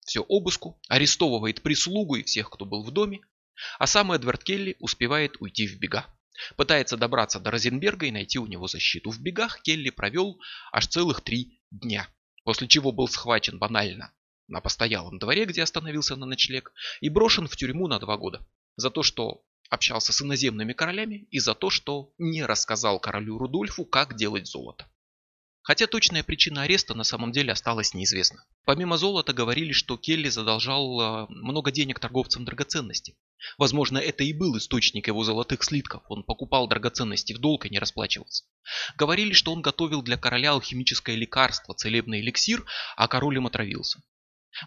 все 0.05 0.21
обыску, 0.21 0.79
арестовывает 0.87 1.61
прислугу 1.61 2.15
и 2.15 2.23
всех, 2.23 2.49
кто 2.49 2.65
был 2.65 2.83
в 2.83 2.91
доме, 2.91 3.21
а 3.79 3.87
сам 3.87 4.11
Эдвард 4.11 4.43
Келли 4.43 4.75
успевает 4.79 5.37
уйти 5.39 5.67
в 5.67 5.77
бега. 5.79 6.07
Пытается 6.55 6.97
добраться 6.97 7.39
до 7.39 7.51
Розенберга 7.51 8.07
и 8.07 8.11
найти 8.11 8.39
у 8.39 8.47
него 8.47 8.67
защиту. 8.67 9.11
В 9.11 9.21
бегах 9.21 9.61
Келли 9.61 9.89
провел 9.89 10.39
аж 10.71 10.87
целых 10.87 11.21
три 11.21 11.61
дня, 11.69 12.07
после 12.43 12.67
чего 12.67 12.91
был 12.91 13.07
схвачен 13.07 13.59
банально 13.59 14.13
на 14.47 14.59
постоялом 14.59 15.19
дворе, 15.19 15.45
где 15.45 15.61
остановился 15.61 16.15
на 16.15 16.25
ночлег, 16.25 16.73
и 16.99 17.09
брошен 17.09 17.47
в 17.47 17.55
тюрьму 17.55 17.87
на 17.87 17.99
два 17.99 18.17
года 18.17 18.45
за 18.75 18.89
то, 18.89 19.03
что 19.03 19.43
общался 19.71 20.11
с 20.11 20.21
иноземными 20.21 20.73
королями 20.73 21.27
и 21.31 21.39
за 21.39 21.55
то, 21.55 21.69
что 21.69 22.13
не 22.17 22.45
рассказал 22.45 22.99
королю 22.99 23.37
Рудольфу, 23.37 23.85
как 23.85 24.15
делать 24.15 24.45
золото. 24.45 24.85
Хотя 25.63 25.87
точная 25.87 26.23
причина 26.23 26.63
ареста 26.63 26.93
на 26.93 27.05
самом 27.05 27.31
деле 27.31 27.53
осталась 27.53 27.93
неизвестна. 27.93 28.43
Помимо 28.65 28.97
золота 28.97 29.31
говорили, 29.31 29.71
что 29.71 29.95
Келли 29.95 30.27
задолжал 30.27 30.99
а, 30.99 31.27
много 31.29 31.71
денег 31.71 31.99
торговцам 31.99 32.43
драгоценностей. 32.43 33.15
Возможно, 33.57 33.97
это 33.97 34.23
и 34.23 34.33
был 34.33 34.57
источник 34.57 35.07
его 35.07 35.23
золотых 35.23 35.63
слитков. 35.63 36.03
Он 36.09 36.23
покупал 36.23 36.67
драгоценности 36.67 37.33
в 37.33 37.37
долг 37.37 37.65
и 37.65 37.69
не 37.69 37.79
расплачивался. 37.79 38.43
Говорили, 38.97 39.33
что 39.33 39.53
он 39.53 39.61
готовил 39.61 40.01
для 40.01 40.17
короля 40.17 40.51
алхимическое 40.51 41.15
лекарство, 41.15 41.73
целебный 41.75 42.19
эликсир, 42.19 42.65
а 42.97 43.07
король 43.07 43.37
им 43.37 43.47
отравился. 43.47 44.01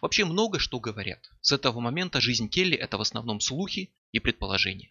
Вообще 0.00 0.24
много 0.24 0.58
что 0.58 0.80
говорят. 0.80 1.20
С 1.40 1.52
этого 1.52 1.80
момента 1.80 2.20
жизнь 2.20 2.48
Келли 2.48 2.76
это 2.76 2.98
в 2.98 3.00
основном 3.00 3.40
слухи 3.40 3.94
и 4.12 4.18
предположения. 4.18 4.90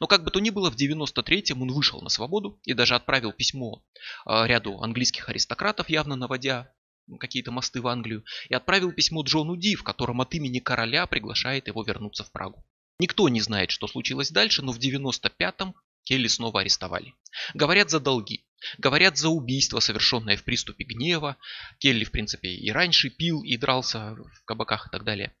Но 0.00 0.06
как 0.06 0.24
бы 0.24 0.30
то 0.30 0.40
ни 0.40 0.50
было, 0.50 0.70
в 0.70 0.76
93-м 0.76 1.62
он 1.62 1.72
вышел 1.72 2.00
на 2.00 2.08
свободу 2.08 2.58
и 2.64 2.72
даже 2.72 2.94
отправил 2.94 3.32
письмо 3.32 3.84
а, 4.24 4.46
ряду 4.46 4.80
английских 4.82 5.28
аристократов, 5.28 5.88
явно 5.88 6.16
наводя 6.16 6.72
какие-то 7.20 7.52
мосты 7.52 7.80
в 7.80 7.86
Англию, 7.86 8.24
и 8.48 8.54
отправил 8.54 8.92
письмо 8.92 9.22
Джону 9.22 9.56
Ди, 9.56 9.74
в 9.74 9.84
котором 9.84 10.20
от 10.20 10.34
имени 10.34 10.58
короля 10.58 11.06
приглашает 11.06 11.68
его 11.68 11.82
вернуться 11.82 12.24
в 12.24 12.32
Прагу. 12.32 12.64
Никто 12.98 13.28
не 13.28 13.40
знает, 13.40 13.70
что 13.70 13.86
случилось 13.86 14.30
дальше, 14.30 14.62
но 14.62 14.72
в 14.72 14.78
95-м 14.78 15.74
Келли 16.04 16.28
снова 16.28 16.60
арестовали. 16.60 17.14
Говорят 17.52 17.90
за 17.90 18.00
долги. 18.00 18.45
Говорят 18.78 19.16
за 19.16 19.28
убийство, 19.28 19.80
совершенное 19.80 20.36
в 20.36 20.44
приступе 20.44 20.84
гнева. 20.84 21.36
Келли, 21.78 22.04
в 22.04 22.10
принципе, 22.10 22.48
и 22.48 22.70
раньше 22.70 23.10
пил 23.10 23.42
и 23.42 23.56
дрался 23.56 24.14
в 24.14 24.44
кабаках 24.44 24.88
и 24.88 24.90
так 24.90 25.04
далее. 25.04 25.34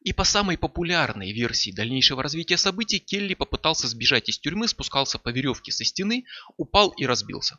И 0.00 0.12
по 0.12 0.24
самой 0.24 0.58
популярной 0.58 1.32
версии 1.32 1.70
дальнейшего 1.70 2.22
развития 2.22 2.56
событий, 2.56 2.98
Келли 2.98 3.34
попытался 3.34 3.86
сбежать 3.86 4.28
из 4.28 4.38
тюрьмы, 4.38 4.66
спускался 4.66 5.18
по 5.18 5.28
веревке 5.28 5.70
со 5.70 5.84
стены, 5.84 6.24
упал 6.56 6.90
и 6.90 7.06
разбился. 7.06 7.58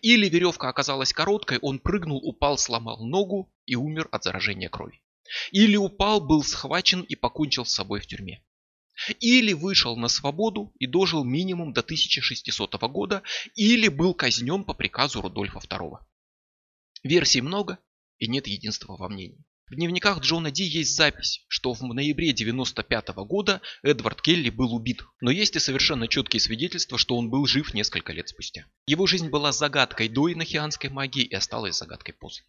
Или 0.00 0.28
веревка 0.28 0.68
оказалась 0.68 1.12
короткой, 1.12 1.58
он 1.58 1.78
прыгнул, 1.78 2.18
упал, 2.18 2.58
сломал 2.58 3.04
ногу 3.04 3.52
и 3.66 3.76
умер 3.76 4.08
от 4.10 4.24
заражения 4.24 4.68
крови. 4.68 5.00
Или 5.52 5.76
упал, 5.76 6.20
был 6.20 6.42
схвачен 6.42 7.02
и 7.02 7.14
покончил 7.14 7.64
с 7.64 7.74
собой 7.74 8.00
в 8.00 8.06
тюрьме. 8.06 8.42
Или 9.20 9.52
вышел 9.52 9.96
на 9.96 10.08
свободу 10.08 10.72
и 10.78 10.86
дожил 10.86 11.24
минимум 11.24 11.72
до 11.72 11.80
1600 11.80 12.74
года, 12.90 13.22
или 13.54 13.88
был 13.88 14.14
казнен 14.14 14.64
по 14.64 14.74
приказу 14.74 15.20
Рудольфа 15.20 15.58
II. 15.58 15.98
Версий 17.04 17.40
много 17.40 17.78
и 18.18 18.28
нет 18.28 18.46
единства 18.46 18.96
во 18.96 19.08
мнении. 19.08 19.44
В 19.70 19.74
дневниках 19.74 20.20
Джона 20.20 20.50
Ди 20.50 20.64
есть 20.64 20.96
запись, 20.96 21.44
что 21.46 21.74
в 21.74 21.82
ноябре 21.82 22.32
95 22.32 23.08
года 23.26 23.60
Эдвард 23.82 24.22
Келли 24.22 24.48
был 24.48 24.74
убит, 24.74 25.02
но 25.20 25.30
есть 25.30 25.56
и 25.56 25.58
совершенно 25.58 26.08
четкие 26.08 26.40
свидетельства, 26.40 26.96
что 26.96 27.18
он 27.18 27.28
был 27.28 27.46
жив 27.46 27.74
несколько 27.74 28.14
лет 28.14 28.30
спустя. 28.30 28.64
Его 28.86 29.06
жизнь 29.06 29.28
была 29.28 29.52
загадкой 29.52 30.08
до 30.08 30.32
инохианской 30.32 30.88
магии 30.88 31.22
и 31.22 31.34
осталась 31.34 31.76
загадкой 31.76 32.14
после. 32.14 32.44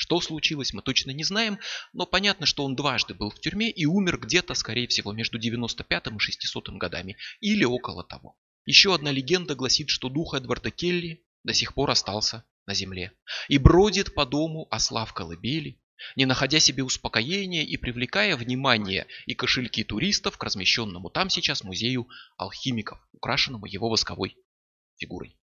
Что 0.00 0.18
случилось, 0.22 0.72
мы 0.72 0.80
точно 0.80 1.10
не 1.10 1.24
знаем, 1.24 1.58
но 1.92 2.06
понятно, 2.06 2.46
что 2.46 2.64
он 2.64 2.74
дважды 2.74 3.12
был 3.12 3.28
в 3.28 3.38
тюрьме 3.38 3.70
и 3.70 3.84
умер 3.84 4.18
где-то, 4.18 4.54
скорее 4.54 4.88
всего, 4.88 5.12
между 5.12 5.36
95 5.36 6.06
и 6.06 6.18
600 6.18 6.70
годами, 6.70 7.18
или 7.40 7.64
около 7.64 8.02
того. 8.02 8.34
Еще 8.64 8.94
одна 8.94 9.10
легенда 9.10 9.54
гласит, 9.54 9.90
что 9.90 10.08
дух 10.08 10.32
Эдварда 10.32 10.70
Келли 10.70 11.22
до 11.44 11.52
сих 11.52 11.74
пор 11.74 11.90
остался 11.90 12.44
на 12.64 12.72
земле 12.72 13.12
и 13.48 13.58
бродит 13.58 14.14
по 14.14 14.24
дому 14.24 14.66
осла 14.70 15.04
в 15.04 15.12
колыбели, 15.12 15.78
не 16.16 16.24
находя 16.24 16.60
себе 16.60 16.82
успокоения 16.82 17.62
и 17.62 17.76
привлекая 17.76 18.36
внимание 18.36 19.06
и 19.26 19.34
кошельки 19.34 19.84
туристов 19.84 20.38
к 20.38 20.42
размещенному 20.42 21.10
там 21.10 21.28
сейчас 21.28 21.62
музею 21.62 22.08
алхимиков, 22.38 23.06
украшенному 23.12 23.66
его 23.66 23.90
восковой 23.90 24.34
фигурой. 24.96 25.36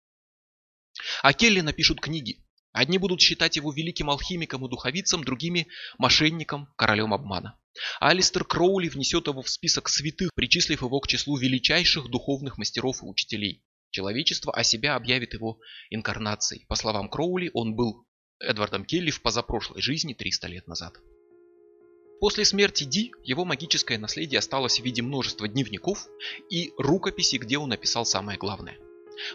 А 1.22 1.34
Келли 1.34 1.60
напишут 1.60 2.00
книги. 2.00 2.42
Одни 2.76 2.98
будут 2.98 3.22
считать 3.22 3.56
его 3.56 3.72
великим 3.72 4.10
алхимиком 4.10 4.66
и 4.66 4.68
духовицем, 4.68 5.24
другими– 5.24 5.66
мошенником, 5.98 6.68
королем 6.76 7.14
обмана. 7.14 7.58
Алистер 8.00 8.44
Кроули 8.44 8.90
внесет 8.90 9.28
его 9.28 9.40
в 9.40 9.48
список 9.48 9.88
святых, 9.88 10.34
причислив 10.34 10.82
его 10.82 11.00
к 11.00 11.08
числу 11.08 11.38
величайших 11.38 12.10
духовных 12.10 12.58
мастеров 12.58 13.02
и 13.02 13.06
учителей. 13.06 13.64
Человечество 13.92 14.52
о 14.52 14.62
себя 14.62 14.94
объявит 14.94 15.32
его 15.32 15.58
инкарнацией. 15.88 16.66
По 16.66 16.74
словам 16.74 17.08
Кроули, 17.08 17.50
он 17.54 17.74
был 17.74 18.04
Эдвардом 18.40 18.84
Келли 18.84 19.10
в 19.10 19.22
позапрошлой 19.22 19.80
жизни 19.80 20.12
300 20.12 20.46
лет 20.48 20.68
назад. 20.68 20.98
После 22.20 22.44
смерти 22.44 22.84
Ди 22.84 23.10
его 23.24 23.46
магическое 23.46 23.96
наследие 23.96 24.38
осталось 24.38 24.80
в 24.80 24.84
виде 24.84 25.00
множества 25.00 25.48
дневников 25.48 26.06
и 26.50 26.74
рукописей, 26.76 27.38
где 27.38 27.56
он 27.56 27.70
написал 27.70 28.04
самое 28.04 28.36
главное. 28.36 28.76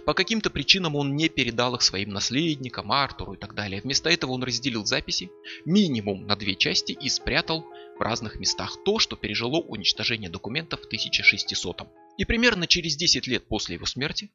По 0.06 0.14
каким-то 0.14 0.50
причинам 0.50 0.96
он 0.96 1.16
не 1.16 1.30
передал 1.30 1.76
их 1.76 1.82
своим 1.82 2.10
наследникам, 2.12 2.92
Артуру 2.92 3.34
и 3.34 3.38
так 3.38 3.56
далее. 3.56 3.82
Вместо 3.82 4.10
этого 4.10 4.32
он 4.32 4.44
разделил 4.44 4.86
записи 4.86 5.30
минимум 5.66 6.26
на 6.28 6.36
две 6.36 6.56
части 6.56 6.92
и 6.92 7.10
спрятал 7.10 7.66
в 7.98 8.02
разных 8.02 8.36
местах 8.36 8.78
то, 8.86 9.00
что 9.00 9.16
пережило 9.16 9.58
уничтожение 9.58 10.30
документов 10.30 10.82
в 10.82 10.88
1600 10.88 11.82
-м. 11.82 11.88
И 12.18 12.26
примерно 12.26 12.68
через 12.68 12.96
10 12.96 13.28
лет 13.28 13.48
после 13.48 13.76
его 13.76 13.86
смерти 13.86 14.30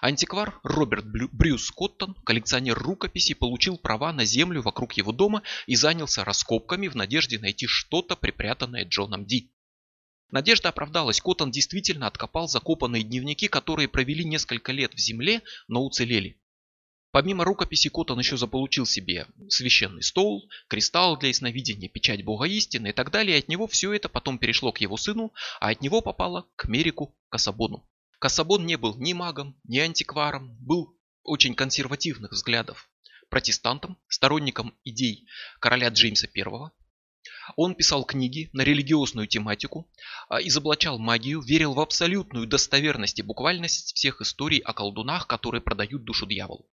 Антиквар 0.00 0.58
Роберт 0.62 1.04
Брюс 1.06 1.70
Коттон, 1.70 2.14
коллекционер 2.24 2.78
рукописей, 2.78 3.34
получил 3.34 3.78
права 3.78 4.12
на 4.12 4.24
землю 4.24 4.62
вокруг 4.62 4.94
его 4.94 5.12
дома 5.12 5.42
и 5.66 5.76
занялся 5.76 6.24
раскопками 6.24 6.88
в 6.88 6.96
надежде 6.96 7.38
найти 7.38 7.66
что-то, 7.66 8.16
припрятанное 8.16 8.84
Джоном 8.84 9.26
Ди. 9.26 9.51
Надежда 10.32 10.70
оправдалась. 10.70 11.20
Коттон 11.20 11.50
действительно 11.50 12.06
откопал 12.06 12.48
закопанные 12.48 13.02
дневники, 13.02 13.48
которые 13.48 13.86
провели 13.86 14.24
несколько 14.24 14.72
лет 14.72 14.94
в 14.94 14.98
земле, 14.98 15.42
но 15.68 15.84
уцелели. 15.84 16.40
Помимо 17.10 17.44
рукописи 17.44 17.90
Коттон 17.90 18.18
еще 18.18 18.38
заполучил 18.38 18.86
себе 18.86 19.26
священный 19.50 20.02
стол, 20.02 20.48
кристалл 20.68 21.18
для 21.18 21.28
ясновидения, 21.28 21.90
печать 21.90 22.24
бога 22.24 22.46
истины 22.46 22.88
и 22.88 22.92
так 22.92 23.10
далее. 23.10 23.36
И 23.36 23.40
от 23.40 23.48
него 23.48 23.66
все 23.66 23.92
это 23.92 24.08
потом 24.08 24.38
перешло 24.38 24.72
к 24.72 24.78
его 24.78 24.96
сыну, 24.96 25.34
а 25.60 25.68
от 25.68 25.82
него 25.82 26.00
попало 26.00 26.48
к 26.56 26.66
Мерику 26.66 27.14
Касабону. 27.28 27.86
Кассабон 28.18 28.64
не 28.64 28.78
был 28.78 28.96
ни 28.96 29.12
магом, 29.12 29.60
ни 29.64 29.78
антикваром, 29.78 30.56
был 30.60 30.96
очень 31.24 31.54
консервативных 31.54 32.32
взглядов, 32.32 32.88
протестантом, 33.28 33.98
сторонником 34.08 34.74
идей 34.82 35.26
короля 35.60 35.88
Джеймса 35.88 36.28
I. 36.34 36.70
Он 37.56 37.74
писал 37.74 38.04
книги 38.04 38.50
на 38.52 38.62
религиозную 38.62 39.26
тематику, 39.26 39.90
а, 40.28 40.40
изоблачал 40.40 40.98
магию, 40.98 41.40
верил 41.40 41.74
в 41.74 41.80
абсолютную 41.80 42.46
достоверность 42.46 43.18
и 43.18 43.22
буквальность 43.22 43.94
всех 43.94 44.20
историй 44.20 44.58
о 44.58 44.72
колдунах, 44.72 45.26
которые 45.26 45.60
продают 45.60 46.04
душу 46.04 46.26
дьяволу. 46.26 46.68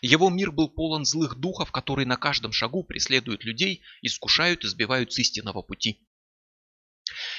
Его 0.00 0.30
мир 0.30 0.52
был 0.52 0.68
полон 0.68 1.04
злых 1.04 1.36
духов, 1.36 1.72
которые 1.72 2.06
на 2.06 2.16
каждом 2.16 2.52
шагу 2.52 2.84
преследуют 2.84 3.44
людей, 3.44 3.82
искушают 4.02 4.64
и 4.64 4.68
сбивают 4.68 5.12
с 5.12 5.18
истинного 5.18 5.62
пути. 5.62 6.00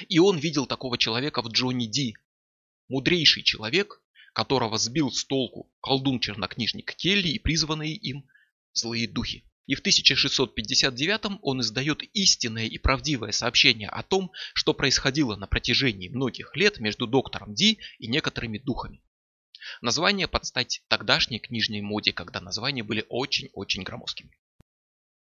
И 0.09 0.19
он 0.19 0.37
видел 0.37 0.65
такого 0.65 0.97
человека 0.97 1.41
в 1.41 1.47
Джонни 1.49 1.85
Ди, 1.85 2.15
Мудрейший 2.87 3.41
человек, 3.41 4.01
которого 4.33 4.77
сбил 4.77 5.11
с 5.11 5.25
толку 5.25 5.71
колдун-чернокнижник 5.81 6.93
Келли 6.95 7.29
и 7.29 7.39
призванные 7.39 7.95
им 7.95 8.27
злые 8.73 9.07
духи. 9.07 9.43
И 9.67 9.73
в 9.73 9.79
1659 9.79 11.39
он 11.41 11.61
издает 11.61 12.03
истинное 12.13 12.65
и 12.65 12.77
правдивое 12.77 13.31
сообщение 13.31 13.89
о 13.89 14.03
том, 14.03 14.31
что 14.53 14.73
происходило 14.73 15.35
на 15.35 15.47
протяжении 15.47 16.07
многих 16.07 16.55
лет 16.55 16.79
между 16.79 17.07
доктором 17.07 17.55
Ди 17.55 17.79
и 17.97 18.07
некоторыми 18.07 18.59
духами. 18.59 19.01
Название 19.81 20.27
под 20.27 20.45
стать 20.45 20.83
тогдашней 20.87 21.39
книжной 21.39 21.81
моде, 21.81 22.13
когда 22.13 22.39
названия 22.39 22.83
были 22.83 23.05
очень-очень 23.09 23.81
громоздкими. 23.81 24.37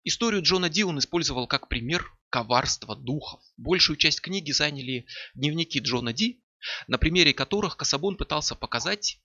Историю 0.04 0.42
Джона 0.42 0.70
Ди 0.70 0.82
он 0.82 0.99
использовал 0.99 1.47
как 1.47 1.68
пример 1.68 2.11
коварства 2.30 2.97
духов. 2.97 3.42
Большую 3.59 3.99
часть 3.99 4.23
книги 4.23 4.50
заняли 4.52 5.04
дневники 5.35 5.78
Джона 5.78 6.14
Ди, 6.14 6.42
на 6.87 6.97
примере 6.97 7.35
которых 7.35 7.76
Касабон 7.76 8.16
пытался 8.16 8.54
показать, 8.54 9.20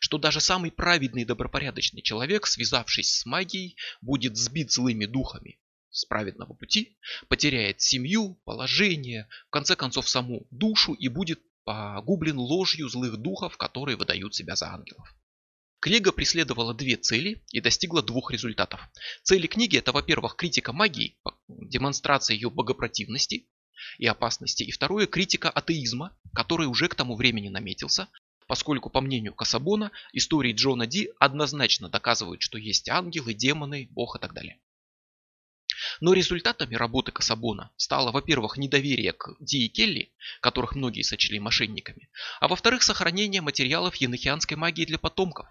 что 0.00 0.18
даже 0.18 0.40
самый 0.40 0.72
праведный 0.72 1.22
и 1.22 1.26
добропорядочный 1.26 2.02
человек, 2.02 2.46
связавшись 2.46 3.18
с 3.18 3.26
магией, 3.26 3.76
будет 4.00 4.36
сбит 4.36 4.72
злыми 4.72 5.04
духами 5.06 5.60
с 5.90 6.04
праведного 6.04 6.54
пути, 6.54 6.98
потеряет 7.28 7.80
семью, 7.80 8.40
положение, 8.44 9.28
в 9.46 9.50
конце 9.50 9.76
концов 9.76 10.08
саму 10.08 10.46
душу 10.50 10.94
и 10.94 11.08
будет 11.08 11.40
погублен 11.64 12.38
ложью 12.38 12.88
злых 12.88 13.18
духов, 13.18 13.56
которые 13.56 13.96
выдают 13.96 14.34
себя 14.34 14.56
за 14.56 14.72
ангелов. 14.72 15.06
Книга 15.80 16.12
преследовала 16.12 16.74
две 16.74 16.96
цели 16.96 17.44
и 17.52 17.60
достигла 17.60 18.02
двух 18.02 18.30
результатов. 18.32 18.80
Цели 19.22 19.46
книги 19.46 19.76
это, 19.76 19.92
во-первых, 19.92 20.36
критика 20.36 20.72
магии, 20.72 21.18
демонстрация 21.48 22.34
ее 22.34 22.50
богопротивности, 22.50 23.48
и 23.98 24.06
опасности. 24.06 24.62
И 24.62 24.70
второе– 24.70 25.06
критика 25.08 25.50
атеизма, 25.50 26.16
который 26.34 26.66
уже 26.66 26.88
к 26.88 26.94
тому 26.94 27.16
времени 27.16 27.48
наметился, 27.48 28.08
поскольку, 28.50 28.90
по 28.90 29.00
мнению 29.00 29.32
Касабона, 29.32 29.92
истории 30.12 30.52
Джона 30.52 30.84
Ди 30.84 31.12
однозначно 31.20 31.88
доказывают, 31.88 32.42
что 32.42 32.58
есть 32.58 32.88
ангелы, 32.88 33.32
демоны, 33.32 33.86
бог 33.92 34.16
и 34.16 34.18
так 34.18 34.34
далее. 34.34 34.58
Но 36.00 36.14
результатами 36.14 36.74
работы 36.74 37.12
Касабона 37.12 37.70
стало, 37.76 38.10
во-первых, 38.10 38.56
недоверие 38.56 39.12
к 39.12 39.36
Ди 39.38 39.66
и 39.66 39.68
Келли, 39.68 40.12
которых 40.40 40.74
многие 40.74 41.02
сочли 41.02 41.38
мошенниками, 41.38 42.10
а 42.40 42.48
во-вторых, 42.48 42.82
сохранение 42.82 43.40
материалов 43.40 43.94
енохианской 43.94 44.56
магии 44.56 44.84
для 44.84 44.98
потомков. 44.98 45.46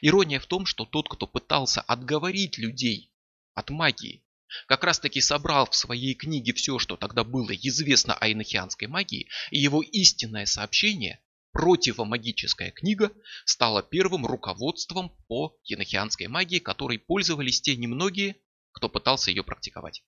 Ирония 0.00 0.40
в 0.40 0.46
том, 0.46 0.66
что 0.66 0.84
тот, 0.84 1.08
кто 1.08 1.28
пытался 1.28 1.80
отговорить 1.82 2.58
людей 2.58 3.12
от 3.54 3.70
магии, 3.70 4.24
как 4.66 4.82
раз 4.82 4.98
таки 4.98 5.20
собрал 5.20 5.70
в 5.70 5.76
своей 5.76 6.16
книге 6.16 6.54
все, 6.54 6.80
что 6.80 6.96
тогда 6.96 7.22
было 7.22 7.52
известно 7.52 8.14
о 8.14 8.28
инохианской 8.32 8.88
магии, 8.88 9.28
и 9.52 9.60
его 9.60 9.80
истинное 9.80 10.44
сообщение, 10.44 11.20
противомагическая 11.52 12.70
книга, 12.70 13.12
стала 13.44 13.82
первым 13.82 14.26
руководством 14.26 15.16
по 15.28 15.56
енохианской 15.64 16.28
магии, 16.28 16.58
которой 16.58 16.98
пользовались 16.98 17.60
те 17.60 17.76
немногие, 17.76 18.36
кто 18.72 18.88
пытался 18.88 19.30
ее 19.30 19.42
практиковать. 19.42 20.02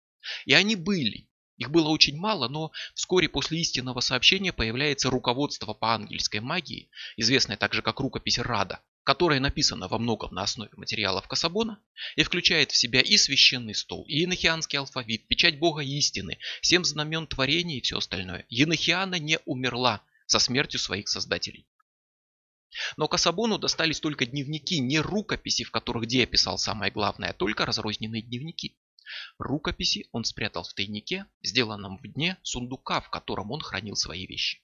И 0.45 0.53
они 0.53 0.77
были. 0.77 1.29
Их 1.57 1.71
было 1.71 1.89
очень 1.89 2.17
мало, 2.17 2.49
но 2.49 2.73
вскоре 2.95 3.29
после 3.29 3.61
истинного 3.61 4.01
сообщения 4.01 4.53
появляется 4.53 5.11
руководство 5.11 5.75
по 5.75 5.95
ангельской 5.95 6.41
магии, 6.41 6.91
известное 7.17 7.59
также 7.59 7.83
как 7.83 8.01
рукопись 8.01 8.39
Рада, 8.39 8.81
которая 9.05 9.41
написана 9.41 9.87
во 9.87 9.99
многом 9.99 10.33
на 10.33 10.43
основе 10.43 10.71
материалов 10.77 11.29
Касабона 11.29 11.79
и 12.17 12.23
включает 12.23 12.71
в 12.71 12.77
себя 12.77 13.03
и 13.03 13.19
священный 13.19 13.75
стол, 13.75 14.07
и 14.09 14.21
енохианский 14.21 14.79
алфавит, 14.79 15.29
печать 15.29 15.59
Бога 15.59 15.83
истины, 15.83 16.39
семь 16.63 16.85
знамен 16.85 17.27
творения 17.27 17.77
и 17.77 17.83
все 17.83 17.99
остальное. 17.99 18.47
Енохиана 18.49 19.19
не 19.19 19.39
умерла 19.45 20.03
со 20.31 20.39
смертью 20.39 20.79
своих 20.79 21.09
создателей. 21.09 21.67
Но 22.97 23.09
Касабону 23.09 23.59
достались 23.59 23.99
только 23.99 24.27
дневники, 24.27 24.79
не 24.79 25.01
рукописи, 25.01 25.65
в 25.65 25.73
которых 25.73 26.07
Ди 26.07 26.23
описал 26.23 26.57
самое 26.57 26.93
главное, 26.93 27.31
а 27.31 27.35
только 27.35 27.67
разрозненные 27.67 28.23
дневники. 28.23 28.79
Рукописи 29.39 30.09
он 30.13 30.23
спрятал 30.23 30.63
в 30.63 30.73
тайнике, 30.73 31.27
сделанном 31.43 31.99
в 31.99 32.07
дне 32.07 32.39
сундука, 32.45 33.01
в 33.01 33.11
котором 33.11 33.51
он 33.51 33.61
хранил 33.61 33.97
свои 33.97 34.25
вещи. 34.25 34.63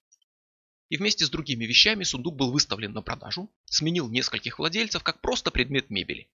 И 0.88 0.98
вместе 0.98 1.26
с 1.26 1.30
другими 1.30 1.64
вещами 1.64 2.04
сундук 2.04 2.36
был 2.36 2.52
выставлен 2.52 2.92
на 2.92 3.02
продажу, 3.02 3.52
сменил 3.64 4.08
нескольких 4.08 4.60
владельцев 4.60 5.02
как 5.02 5.20
просто 5.20 5.50
предмет 5.50 5.90
мебели. 5.90 6.30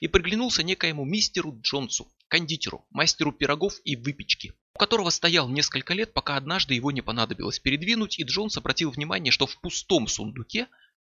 И 0.00 0.08
приглянулся 0.08 0.62
некоему 0.62 1.04
мистеру 1.04 1.58
Джонсу, 1.62 2.12
кондитеру, 2.28 2.86
мастеру 2.90 3.32
пирогов 3.32 3.80
и 3.84 3.96
выпечки, 3.96 4.52
у 4.74 4.78
которого 4.78 5.10
стоял 5.10 5.48
несколько 5.48 5.94
лет, 5.94 6.12
пока 6.12 6.36
однажды 6.36 6.74
его 6.74 6.90
не 6.90 7.02
понадобилось 7.02 7.58
передвинуть, 7.58 8.18
и 8.18 8.24
Джонс 8.24 8.56
обратил 8.56 8.90
внимание, 8.90 9.30
что 9.30 9.46
в 9.46 9.60
пустом 9.60 10.08
сундуке 10.08 10.68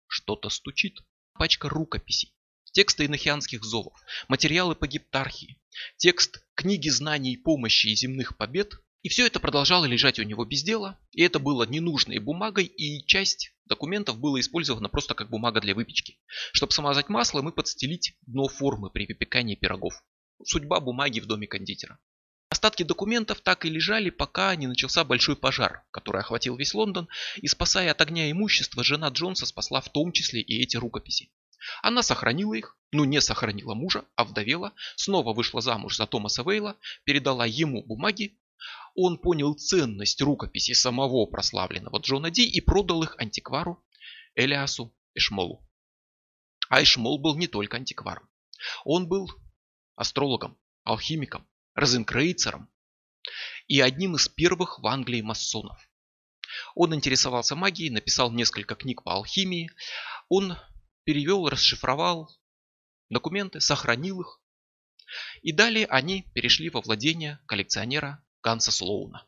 что-то 0.07 0.49
стучит. 0.49 1.01
Пачка 1.35 1.69
рукописей, 1.69 2.33
тексты 2.73 3.07
инохианских 3.07 3.65
зовов, 3.65 3.95
материалы 4.29 4.77
по 4.77 4.87
гептархии, 4.87 5.61
текст 5.97 6.45
книги 6.55 6.89
знаний 6.89 7.37
помощи 7.37 7.89
и 7.89 7.97
земных 7.97 8.37
побед 8.37 8.75
и 9.05 9.11
все 9.11 9.27
это 9.27 9.39
продолжало 9.39 9.85
лежать 9.85 10.19
у 10.19 10.23
него 10.23 10.47
без 10.47 10.63
дела, 10.63 10.99
и 11.13 11.23
это 11.23 11.39
было 11.39 11.65
ненужной 11.65 12.19
бумагой, 12.21 12.65
и 12.65 13.05
часть 13.05 13.54
документов 13.67 14.19
была 14.19 14.41
использована 14.41 14.89
просто 14.89 15.15
как 15.15 15.31
бумага 15.31 15.61
для 15.61 15.75
выпечки, 15.75 16.19
чтобы 16.53 16.73
смазать 16.73 17.09
маслом 17.09 17.49
и 17.49 17.53
подстелить 17.53 18.17
дно 18.27 18.49
формы 18.49 18.91
при 18.91 19.07
выпекании 19.07 19.55
пирогов. 19.55 20.03
Судьба 20.45 20.81
бумаги 20.81 21.21
в 21.21 21.27
доме 21.27 21.47
кондитера. 21.47 21.99
Остатки 22.51 22.83
документов 22.83 23.41
так 23.41 23.65
и 23.65 23.71
лежали, 23.71 24.11
пока 24.11 24.55
не 24.55 24.67
начался 24.67 25.05
большой 25.05 25.37
пожар, 25.37 25.85
который 25.91 26.21
охватил 26.21 26.57
весь 26.57 26.75
Лондон, 26.75 27.09
и 27.37 27.49
спасая 27.49 27.91
от 27.91 28.01
огня 28.01 28.31
имущество, 28.31 28.85
жена 28.85 29.09
Джонса 29.09 29.47
спасла 29.47 29.81
в 29.81 29.89
том 29.89 30.13
числе 30.13 30.41
и 30.41 30.63
эти 30.63 30.77
рукописи. 30.77 31.31
Она 31.83 32.03
сохранила 32.03 32.55
их, 32.55 32.77
но 32.93 33.05
не 33.05 33.21
сохранила 33.21 33.75
мужа, 33.75 34.05
а 34.17 34.25
вдовела, 34.25 34.73
снова 34.97 35.33
вышла 35.33 35.61
замуж 35.61 35.97
за 35.97 36.07
Томаса 36.07 36.43
Вейла, 36.43 36.77
передала 37.05 37.47
ему 37.47 37.83
бумаги 37.83 38.39
он 38.95 39.19
понял 39.19 39.55
ценность 39.55 40.21
рукописи 40.21 40.73
самого 40.73 41.27
прославленного 41.27 41.99
Джона 41.99 42.31
Ди 42.31 42.47
и 42.47 42.61
продал 42.61 43.03
их 43.03 43.17
антиквару 43.19 43.85
Элиасу 44.35 44.95
Эшмолу. 45.15 45.69
А 46.69 46.83
Эшмол 46.83 47.19
был 47.19 47.37
не 47.37 47.49
только 47.49 47.77
антикваром. 47.77 48.29
Он 48.85 49.09
был 49.09 49.31
астрологом, 49.97 50.59
алхимиком, 50.85 51.47
розенкрейцером 51.75 52.71
и 53.67 53.81
одним 53.81 54.17
из 54.17 54.29
первых 54.29 54.79
в 54.79 54.87
Англии 54.87 55.23
масонов. 55.23 55.79
Он 56.75 56.95
интересовался 56.95 57.57
магией, 57.57 57.91
написал 57.91 58.31
несколько 58.31 58.75
книг 58.77 59.03
по 59.03 59.15
алхимии. 59.15 59.71
Он 60.29 60.57
перевел, 61.05 61.49
расшифровал 61.49 62.31
документы, 63.11 63.61
сохранил 63.61 64.21
их. 64.21 64.41
И 65.43 65.53
далее 65.53 65.87
они 65.87 66.23
перешли 66.35 66.71
во 66.71 66.81
владение 66.81 67.41
коллекционера 67.47 68.24
Ганса 68.45 68.71
Слоуна. 68.71 69.27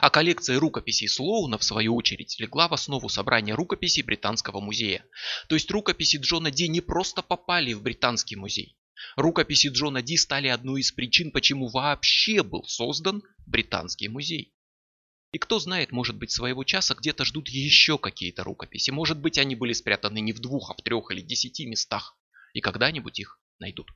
А 0.00 0.08
коллекция 0.08 0.60
рукописей 0.60 1.08
Слоуна, 1.08 1.58
в 1.58 1.64
свою 1.64 1.96
очередь, 1.96 2.38
легла 2.38 2.68
в 2.68 2.74
основу 2.74 3.08
собрания 3.08 3.54
рукописей 3.54 4.04
Британского 4.04 4.60
музея. 4.60 5.04
То 5.48 5.56
есть 5.56 5.70
рукописи 5.70 6.18
Джона 6.18 6.52
Ди 6.52 6.68
не 6.68 6.80
просто 6.80 7.22
попали 7.22 7.72
в 7.72 7.82
Британский 7.82 8.36
музей. 8.36 8.78
Рукописи 9.16 9.68
Джона 9.68 10.00
Ди 10.00 10.16
стали 10.16 10.46
одной 10.46 10.82
из 10.82 10.92
причин, 10.92 11.32
почему 11.32 11.68
вообще 11.68 12.44
был 12.44 12.64
создан 12.64 13.22
Британский 13.46 14.08
музей. 14.08 14.54
И 15.32 15.38
кто 15.38 15.58
знает, 15.58 15.90
может 15.90 16.16
быть, 16.16 16.30
своего 16.30 16.62
часа 16.62 16.94
где-то 16.94 17.24
ждут 17.24 17.48
еще 17.48 17.98
какие-то 17.98 18.44
рукописи. 18.44 18.90
Может 18.90 19.18
быть, 19.18 19.38
они 19.38 19.56
были 19.56 19.72
спрятаны 19.72 20.20
не 20.20 20.32
в 20.32 20.38
двух, 20.38 20.70
а 20.70 20.74
в 20.74 20.82
трех 20.82 21.10
или 21.10 21.20
десяти 21.20 21.66
местах. 21.66 22.16
И 22.52 22.60
когда-нибудь 22.60 23.18
их 23.18 23.40
найдут. 23.58 23.90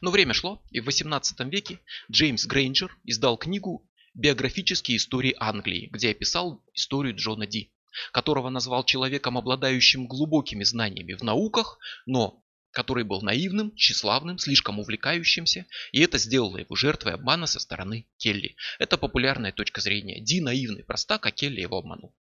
Но 0.00 0.10
время 0.10 0.34
шло, 0.34 0.62
и 0.70 0.80
в 0.80 0.84
18 0.84 1.40
веке 1.52 1.80
Джеймс 2.10 2.46
Грейнджер 2.46 2.96
издал 3.04 3.36
книгу 3.36 3.88
«Биографические 4.14 4.98
истории 4.98 5.34
Англии», 5.38 5.88
где 5.90 6.10
описал 6.10 6.62
историю 6.74 7.16
Джона 7.16 7.46
Ди, 7.46 7.72
которого 8.12 8.50
назвал 8.50 8.84
человеком, 8.84 9.38
обладающим 9.38 10.06
глубокими 10.06 10.64
знаниями 10.64 11.14
в 11.14 11.22
науках, 11.22 11.78
но 12.06 12.44
который 12.70 13.04
был 13.04 13.22
наивным, 13.22 13.74
тщеславным, 13.76 14.38
слишком 14.38 14.80
увлекающимся, 14.80 15.66
и 15.92 16.00
это 16.00 16.18
сделало 16.18 16.58
его 16.58 16.74
жертвой 16.74 17.14
обмана 17.14 17.46
со 17.46 17.60
стороны 17.60 18.06
Келли. 18.18 18.56
Это 18.78 18.98
популярная 18.98 19.52
точка 19.52 19.80
зрения. 19.80 20.20
Ди 20.20 20.40
наивный 20.40 20.82
простак, 20.82 21.24
а 21.24 21.30
Келли 21.30 21.60
его 21.60 21.78
обманул. 21.78 22.14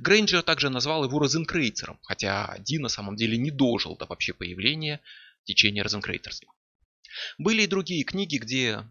Грейнджер 0.00 0.42
также 0.42 0.68
назвал 0.68 1.04
его 1.04 1.18
розенкрейцером, 1.18 1.98
хотя 2.02 2.56
Ди 2.58 2.78
на 2.78 2.88
самом 2.88 3.16
деле 3.16 3.38
не 3.38 3.50
дожил 3.50 3.96
до 3.96 4.06
вообще 4.06 4.34
появления 4.34 5.00
течения 5.44 5.82
розенкрейцерства. 5.82 6.52
Были 7.38 7.62
и 7.62 7.66
другие 7.66 8.04
книги, 8.04 8.36
где 8.36 8.84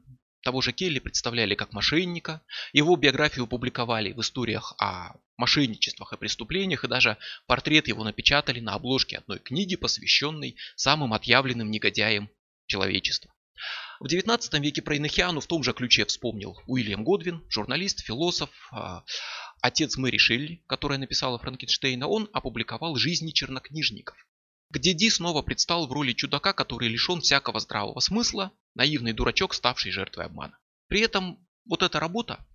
того 0.44 0.62
же 0.62 0.72
Келли 0.72 1.00
представляли 1.00 1.56
как 1.56 1.74
мошенника, 1.74 2.42
его 2.74 2.96
биографию 2.96 3.48
публиковали 3.48 4.12
в 4.12 4.22
историях 4.22 4.74
о 4.80 5.14
мошенничествах 5.38 6.14
и 6.14 6.18
преступлениях, 6.18 6.84
и 6.84 6.88
даже 6.88 7.18
портрет 7.48 7.88
его 7.88 8.04
напечатали 8.04 8.60
на 8.60 8.74
обложке 8.74 9.18
одной 9.18 9.40
книги, 9.40 9.76
посвященной 9.76 10.56
самым 10.76 11.14
отъявленным 11.14 11.70
негодяям 11.70 12.30
человечества. 12.68 13.32
В 14.00 14.06
XIX 14.06 14.60
веке 14.60 14.82
про 14.82 14.98
Инохиану 14.98 15.42
в 15.42 15.48
том 15.48 15.64
же 15.64 15.74
ключе 15.74 16.06
вспомнил 16.06 16.60
Уильям 16.66 17.04
Годвин, 17.04 17.46
журналист, 17.50 18.04
философ, 18.04 18.50
а, 18.72 19.04
отец 19.62 19.96
Мэри 19.98 20.18
Шелли, 20.18 20.64
которая 20.66 20.98
написала 20.98 21.38
Франкенштейна, 21.38 22.08
он 22.08 22.28
опубликовал 22.34 22.96
«Жизни 22.96 23.30
чернокнижников», 23.30 24.18
где 24.72 24.94
Ди 24.94 25.10
снова 25.10 25.42
предстал 25.42 25.86
в 25.86 25.92
роли 25.92 26.14
чудака, 26.14 26.54
который 26.54 26.88
лишен 26.88 27.22
всякого 27.22 27.60
здравого 27.60 28.00
смысла, 28.00 28.52
наивный 28.74 29.14
дурачок, 29.14 29.54
ставший 29.54 29.92
жертвой 29.92 30.26
обмана. 30.26 30.58
При 30.88 31.02
этом 31.02 31.46
вот 31.66 31.84
эта 31.84 32.00
работа 32.00 32.46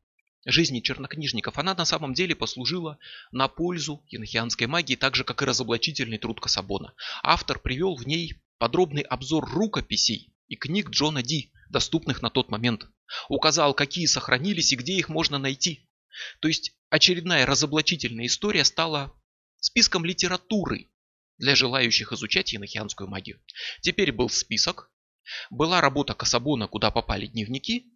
жизни 0.47 0.81
чернокнижников, 0.81 1.59
она 1.59 1.75
на 1.75 1.85
самом 1.85 2.15
деле 2.15 2.35
послужила 2.35 2.99
на 3.33 3.49
пользу 3.49 4.03
енохианской 4.09 4.67
магии, 4.67 4.95
так 4.95 5.15
же, 5.15 5.25
как 5.25 5.43
и 5.43 5.45
разоблачительный 5.45 6.19
труд 6.19 6.41
Касабона. 6.41 6.95
Автор 7.23 7.59
привел 7.59 7.97
в 7.97 8.07
ней 8.07 8.41
подробный 8.59 9.03
обзор 9.03 9.45
рукописей 9.51 10.33
и 10.49 10.57
книг 10.57 10.91
Джона 10.91 11.23
Ди, 11.23 11.53
доступных 11.69 12.23
на 12.23 12.31
тот 12.31 12.49
момент. 12.49 12.87
Указал, 13.29 13.75
какие 13.75 14.07
сохранились 14.07 14.73
и 14.73 14.77
где 14.77 14.95
их 14.95 15.09
можно 15.09 15.39
найти. 15.39 15.89
То 16.41 16.49
есть 16.49 16.73
очередная 16.89 17.45
разоблачительная 17.45 18.27
история 18.27 18.65
стала 18.65 19.13
списком 19.59 20.05
литературы, 20.05 20.89
для 21.39 21.55
желающих 21.55 22.13
изучать 22.13 22.53
енохианскую 22.53 23.09
магию. 23.09 23.41
Теперь 23.81 24.13
был 24.13 24.29
список, 24.29 24.91
была 25.51 25.81
работа 25.81 26.15
Касабона, 26.15 26.69
куда 26.69 26.91
попали 26.91 27.27
дневники, 27.27 27.93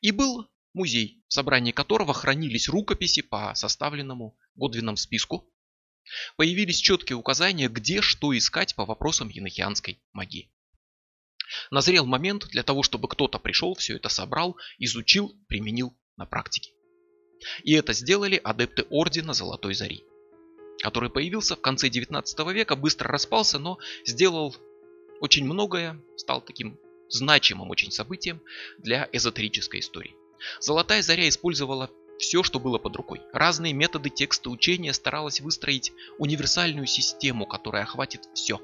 и 0.00 0.10
был 0.10 0.48
музей, 0.74 1.22
в 1.28 1.32
собрании 1.32 1.72
которого 1.72 2.12
хранились 2.12 2.68
рукописи 2.68 3.22
по 3.22 3.54
составленному 3.54 4.36
Годвином 4.54 4.96
списку. 4.96 5.48
Появились 6.36 6.78
четкие 6.80 7.16
указания, 7.16 7.68
где 7.68 8.02
что 8.02 8.36
искать 8.36 8.74
по 8.74 8.84
вопросам 8.84 9.28
енохианской 9.28 10.02
магии. 10.12 10.52
Назрел 11.70 12.06
момент 12.06 12.48
для 12.48 12.62
того, 12.62 12.82
чтобы 12.82 13.08
кто-то 13.08 13.38
пришел, 13.38 13.74
все 13.74 13.96
это 13.96 14.08
собрал, 14.08 14.56
изучил, 14.78 15.34
применил 15.48 15.96
на 16.16 16.26
практике. 16.26 16.72
И 17.62 17.72
это 17.72 17.92
сделали 17.92 18.36
адепты 18.36 18.86
Ордена 18.90 19.34
Золотой 19.34 19.74
Зари 19.74 20.04
который 20.82 21.08
появился 21.08 21.56
в 21.56 21.60
конце 21.60 21.88
19 21.88 22.38
века, 22.52 22.76
быстро 22.76 23.08
распался, 23.08 23.58
но 23.58 23.78
сделал 24.04 24.54
очень 25.20 25.44
многое, 25.44 25.98
стал 26.16 26.42
таким 26.42 26.76
значимым 27.08 27.70
очень 27.70 27.92
событием 27.92 28.40
для 28.78 29.08
эзотерической 29.12 29.80
истории. 29.80 30.16
Золотая 30.60 31.02
заря 31.02 31.28
использовала 31.28 31.90
все, 32.18 32.42
что 32.42 32.58
было 32.58 32.78
под 32.78 32.96
рукой. 32.96 33.20
Разные 33.32 33.72
методы 33.72 34.10
текста 34.10 34.50
учения 34.50 34.92
старалась 34.92 35.40
выстроить 35.40 35.92
универсальную 36.18 36.86
систему, 36.86 37.46
которая 37.46 37.84
охватит 37.84 38.28
все. 38.34 38.60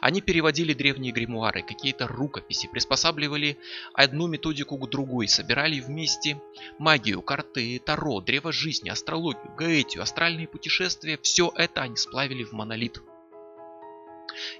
Они 0.00 0.20
переводили 0.20 0.72
древние 0.72 1.12
гримуары, 1.12 1.62
какие-то 1.62 2.06
рукописи, 2.06 2.68
приспосабливали 2.68 3.58
одну 3.92 4.26
методику 4.26 4.78
к 4.78 4.90
другой, 4.90 5.28
собирали 5.28 5.80
вместе 5.80 6.40
магию, 6.78 7.22
карты, 7.22 7.80
таро, 7.84 8.20
древо 8.20 8.52
жизни, 8.52 8.88
астрологию, 8.88 9.54
гаэтию, 9.56 10.02
астральные 10.02 10.48
путешествия. 10.48 11.18
Все 11.22 11.52
это 11.54 11.82
они 11.82 11.96
сплавили 11.96 12.44
в 12.44 12.52
монолит. 12.52 13.00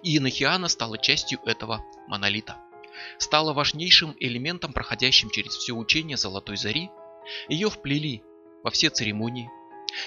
И 0.02 0.16
Инохиана 0.16 0.68
стала 0.68 0.98
частью 0.98 1.40
этого 1.44 1.84
монолита. 2.06 2.56
Стала 3.18 3.52
важнейшим 3.52 4.16
элементом, 4.20 4.72
проходящим 4.72 5.30
через 5.30 5.54
все 5.54 5.74
учение 5.74 6.16
Золотой 6.16 6.56
Зари. 6.56 6.90
Ее 7.48 7.68
вплели 7.68 8.22
во 8.62 8.70
все 8.70 8.88
церемонии. 8.90 9.50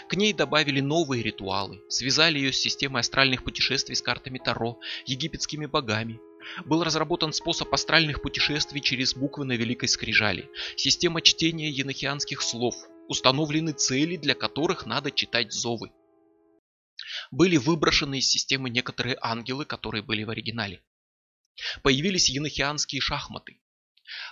К 0.07 0.15
ней 0.15 0.33
добавили 0.33 0.79
новые 0.79 1.23
ритуалы, 1.23 1.81
связали 1.89 2.37
ее 2.37 2.53
с 2.53 2.59
системой 2.59 3.01
астральных 3.01 3.43
путешествий 3.43 3.95
с 3.95 4.01
картами 4.01 4.37
Таро, 4.37 4.79
египетскими 5.05 5.65
богами. 5.65 6.19
Был 6.65 6.83
разработан 6.83 7.33
способ 7.33 7.73
астральных 7.73 8.21
путешествий 8.21 8.81
через 8.81 9.13
буквы 9.13 9.45
на 9.45 9.53
Великой 9.53 9.89
Скрижали, 9.89 10.49
система 10.75 11.21
чтения 11.21 11.69
енохианских 11.69 12.41
слов, 12.41 12.75
установлены 13.07 13.73
цели, 13.73 14.15
для 14.15 14.35
которых 14.35 14.85
надо 14.85 15.11
читать 15.11 15.51
зовы. 15.51 15.91
Были 17.31 17.57
выброшены 17.57 18.19
из 18.19 18.29
системы 18.29 18.69
некоторые 18.69 19.17
ангелы, 19.21 19.65
которые 19.65 20.01
были 20.01 20.23
в 20.23 20.29
оригинале. 20.29 20.81
Появились 21.83 22.29
енохианские 22.29 23.01
шахматы, 23.01 23.59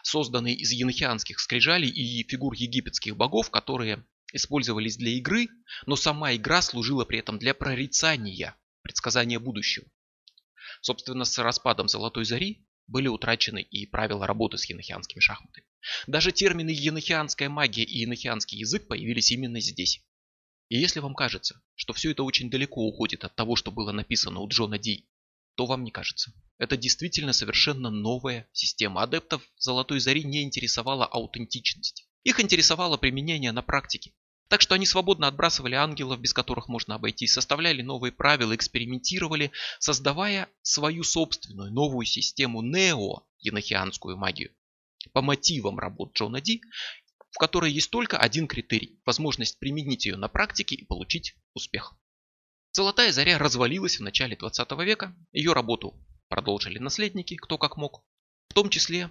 созданные 0.04 0.56
из 0.56 0.72
енохианских 0.72 1.40
скрижалей 1.40 1.90
и 1.90 2.24
фигур 2.28 2.54
египетских 2.54 3.16
богов, 3.18 3.50
которые 3.50 4.06
использовались 4.34 4.98
для 4.98 5.12
игры, 5.12 5.48
но 5.86 5.96
сама 5.96 6.36
игра 6.36 6.62
служила 6.62 7.06
при 7.06 7.20
этом 7.20 7.40
для 7.40 7.54
прорицания, 7.54 8.56
предсказания 8.82 9.40
будущего. 9.40 9.86
Собственно, 10.82 11.26
с 11.26 11.38
распадом 11.38 11.88
Золотой 11.88 12.26
Зари 12.26 12.66
были 12.88 13.08
утрачены 13.08 13.62
и 13.62 13.86
правила 13.86 14.26
работы 14.26 14.58
с 14.58 14.66
енохианскими 14.66 15.20
шахматами. 15.20 15.66
Даже 16.08 16.32
термины 16.32 16.70
енохианская 16.70 17.50
магия 17.50 17.84
и 17.84 18.00
енохианский 18.00 18.58
язык 18.60 18.88
появились 18.88 19.32
именно 19.32 19.60
здесь. 19.60 20.04
И 20.70 20.78
если 20.78 21.00
вам 21.00 21.16
кажется, 21.16 21.62
что 21.76 21.94
все 21.94 22.12
это 22.12 22.24
очень 22.24 22.50
далеко 22.50 22.82
уходит 22.82 23.24
от 23.24 23.36
того, 23.36 23.56
что 23.56 23.72
было 23.72 23.92
написано 23.92 24.42
у 24.42 24.48
Джона 24.48 24.78
Ди, 24.78 25.08
то 25.56 25.66
вам 25.66 25.84
не 25.84 25.92
кажется. 25.92 26.34
Это 26.58 26.78
действительно 26.78 27.34
совершенно 27.34 27.90
новая 27.90 28.48
система. 28.52 29.04
Адептов 29.04 29.42
Золотой 29.58 30.00
Зари 30.00 30.24
не 30.24 30.44
интересовала 30.44 31.06
аутентичность. 31.06 32.08
Их 32.24 32.40
интересовало 32.40 32.98
применение 32.98 33.52
на 33.52 33.62
практике. 33.62 34.14
Так 34.48 34.62
что 34.62 34.76
они 34.76 34.86
свободно 34.86 35.28
отбрасывали 35.28 35.76
ангелов, 35.76 36.22
без 36.22 36.34
которых 36.34 36.70
можно 36.70 36.96
обойтись, 36.96 37.34
составляли 37.34 37.82
новые 37.82 38.12
правила, 38.14 38.56
экспериментировали, 38.56 39.52
создавая 39.80 40.50
свою 40.62 41.04
собственную 41.04 41.72
новую 41.72 42.06
систему 42.06 42.62
нео, 42.62 43.28
енохианскую 43.40 44.16
магию, 44.16 44.52
по 45.12 45.22
мотивам 45.22 45.80
работ 45.80 46.14
Джона 46.16 46.40
Ди, 46.40 46.62
в 47.32 47.38
которой 47.38 47.72
есть 47.72 47.92
только 47.92 48.18
один 48.18 48.48
критерий– 48.48 49.02
возможность 49.06 49.60
применить 49.60 50.06
ее 50.06 50.16
на 50.16 50.30
практике 50.30 50.76
и 50.76 50.86
получить 50.86 51.36
успех. 51.54 51.94
Золотая 52.72 53.12
заря 53.12 53.38
развалилась 53.38 54.00
в 54.00 54.04
начале 54.04 54.38
20 54.38 54.72
века, 54.84 55.16
ее 55.34 55.54
работу 55.54 56.00
продолжили 56.30 56.80
наследники, 56.80 57.36
кто 57.36 57.58
как 57.58 57.76
мог, 57.76 58.04
в 58.48 58.54
том 58.54 58.70
числе 58.70 59.10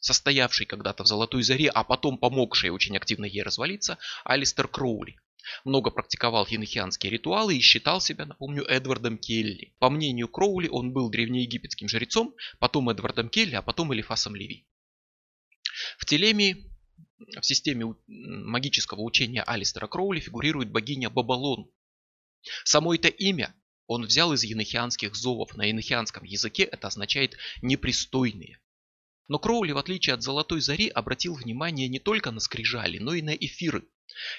состоявший 0.00 0.66
когда-то 0.66 1.04
в 1.04 1.06
Золотой 1.06 1.42
Заре, 1.42 1.68
а 1.68 1.84
потом 1.84 2.18
помогший 2.18 2.70
очень 2.70 2.96
активно 2.96 3.24
ей 3.24 3.42
развалиться, 3.42 3.98
Алистер 4.24 4.68
Кроули. 4.68 5.16
Много 5.64 5.90
практиковал 5.90 6.46
енохианские 6.48 7.10
ритуалы 7.12 7.56
и 7.56 7.60
считал 7.60 8.00
себя, 8.00 8.26
напомню, 8.26 8.64
Эдвардом 8.64 9.16
Келли. 9.16 9.74
По 9.78 9.90
мнению 9.90 10.28
Кроули, 10.28 10.68
он 10.68 10.92
был 10.92 11.08
древнеегипетским 11.08 11.88
жрецом, 11.88 12.34
потом 12.58 12.90
Эдвардом 12.90 13.28
Келли, 13.28 13.54
а 13.54 13.62
потом 13.62 13.94
Элифасом 13.94 14.34
Леви. 14.34 14.66
В 15.98 16.04
Телемии, 16.04 16.70
в 17.40 17.44
системе 17.44 17.94
магического 18.06 19.02
учения 19.02 19.42
Алистера 19.42 19.86
Кроули 19.86 20.20
фигурирует 20.20 20.70
богиня 20.70 21.10
Бабалон. 21.10 21.70
Само 22.64 22.94
это 22.94 23.08
имя 23.08 23.54
он 23.86 24.04
взял 24.04 24.32
из 24.32 24.42
енохианских 24.42 25.14
зовов. 25.14 25.54
На 25.54 25.64
енохианском 25.64 26.24
языке 26.24 26.64
это 26.64 26.88
означает 26.88 27.36
«непристойные». 27.62 28.58
Но 29.28 29.38
Кроули, 29.38 29.72
в 29.72 29.78
отличие 29.78 30.14
от 30.14 30.22
Золотой 30.22 30.60
Зари, 30.60 30.88
обратил 30.88 31.34
внимание 31.34 31.88
не 31.88 31.98
только 31.98 32.30
на 32.30 32.40
скрижали, 32.40 32.98
но 32.98 33.14
и 33.14 33.22
на 33.22 33.34
эфиры 33.34 33.84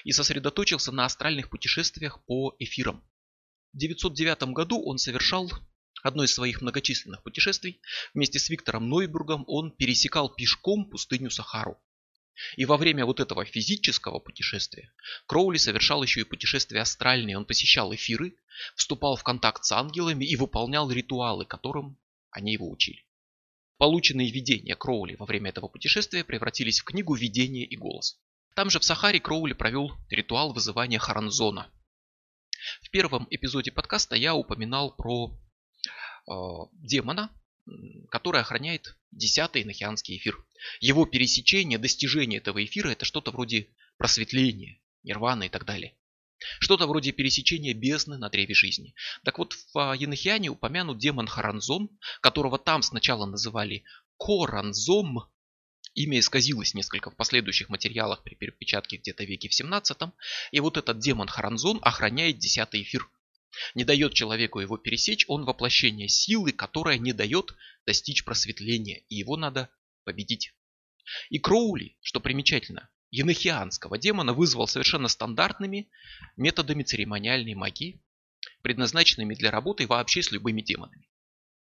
и 0.04 0.12
сосредоточился 0.12 0.92
на 0.92 1.04
астральных 1.04 1.50
путешествиях 1.50 2.24
по 2.24 2.54
эфирам. 2.58 3.04
В 3.72 3.78
909 3.78 4.54
году 4.54 4.82
он 4.82 4.98
совершал 4.98 5.50
одно 6.02 6.24
из 6.24 6.32
своих 6.32 6.62
многочисленных 6.62 7.22
путешествий. 7.22 7.80
Вместе 8.14 8.38
с 8.38 8.48
Виктором 8.48 8.88
Нойбургом 8.88 9.44
он 9.46 9.70
пересекал 9.70 10.30
пешком 10.34 10.88
пустыню 10.88 11.30
Сахару. 11.30 11.78
И 12.56 12.64
во 12.64 12.76
время 12.76 13.04
вот 13.04 13.18
этого 13.20 13.44
физического 13.44 14.20
путешествия 14.20 14.92
Кроули 15.26 15.58
совершал 15.58 16.02
еще 16.02 16.20
и 16.20 16.24
путешествия 16.24 16.80
астральные. 16.80 17.36
Он 17.36 17.44
посещал 17.44 17.92
эфиры, 17.94 18.36
вступал 18.76 19.16
в 19.16 19.24
контакт 19.24 19.64
с 19.64 19.72
ангелами 19.72 20.24
и 20.24 20.36
выполнял 20.36 20.90
ритуалы, 20.90 21.44
которым 21.44 21.98
они 22.30 22.52
его 22.52 22.70
учили. 22.70 23.04
Полученные 23.78 24.32
видения 24.32 24.74
Кроули 24.74 25.14
во 25.14 25.24
время 25.24 25.50
этого 25.50 25.68
путешествия 25.68 26.24
превратились 26.24 26.80
в 26.80 26.84
книгу 26.84 27.14
«Видение 27.14 27.64
и 27.64 27.76
голос». 27.76 28.18
Там 28.56 28.70
же 28.70 28.80
в 28.80 28.84
Сахаре 28.84 29.20
Кроули 29.20 29.52
провел 29.52 29.92
ритуал 30.10 30.52
вызывания 30.52 30.98
Харанзона. 30.98 31.70
В 32.82 32.90
первом 32.90 33.28
эпизоде 33.30 33.70
подкаста 33.70 34.16
я 34.16 34.34
упоминал 34.34 34.96
про 34.96 35.30
э, 35.30 36.32
демона, 36.72 37.30
который 38.10 38.40
охраняет 38.40 38.98
десятый 39.12 39.62
инохианский 39.62 40.16
эфир. 40.16 40.44
Его 40.80 41.06
пересечение, 41.06 41.78
достижение 41.78 42.40
этого 42.40 42.64
эфира 42.64 42.88
это 42.90 43.04
что-то 43.04 43.30
вроде 43.30 43.68
просветления, 43.96 44.80
нирваны 45.04 45.46
и 45.46 45.48
так 45.48 45.64
далее. 45.64 45.94
Что-то 46.60 46.86
вроде 46.86 47.12
пересечения 47.12 47.74
бездны 47.74 48.16
на 48.16 48.28
древе 48.28 48.54
жизни. 48.54 48.94
Так 49.24 49.38
вот, 49.38 49.54
в 49.54 49.78
а, 49.78 49.96
Енохиане 49.96 50.50
упомянут 50.50 50.98
демон 50.98 51.26
Харанзон, 51.26 51.90
которого 52.20 52.58
там 52.58 52.82
сначала 52.82 53.26
называли 53.26 53.84
Коранзом. 54.18 55.28
Имя 55.94 56.20
исказилось 56.20 56.74
несколько 56.74 57.10
в 57.10 57.16
последующих 57.16 57.68
материалах 57.68 58.22
при 58.22 58.34
перепечатке 58.34 58.98
где-то 58.98 59.24
веке 59.24 59.48
в 59.48 59.54
17 59.54 59.98
И 60.52 60.60
вот 60.60 60.76
этот 60.76 61.00
демон 61.00 61.26
Харанзон 61.26 61.80
охраняет 61.82 62.38
десятый 62.38 62.82
эфир. 62.82 63.08
Не 63.74 63.84
дает 63.84 64.14
человеку 64.14 64.60
его 64.60 64.76
пересечь, 64.76 65.24
он 65.26 65.44
воплощение 65.44 66.08
силы, 66.08 66.52
которая 66.52 66.98
не 66.98 67.12
дает 67.12 67.54
достичь 67.86 68.24
просветления, 68.24 69.02
и 69.08 69.16
его 69.16 69.36
надо 69.36 69.70
победить. 70.04 70.52
И 71.30 71.38
Кроули, 71.38 71.96
что 72.00 72.20
примечательно, 72.20 72.90
енохианского 73.10 73.98
демона 73.98 74.32
вызвал 74.32 74.66
совершенно 74.66 75.08
стандартными 75.08 75.88
методами 76.36 76.82
церемониальной 76.82 77.54
магии, 77.54 78.02
предназначенными 78.62 79.34
для 79.34 79.50
работы 79.50 79.86
вообще 79.86 80.22
с 80.22 80.30
любыми 80.30 80.62
демонами. 80.62 81.08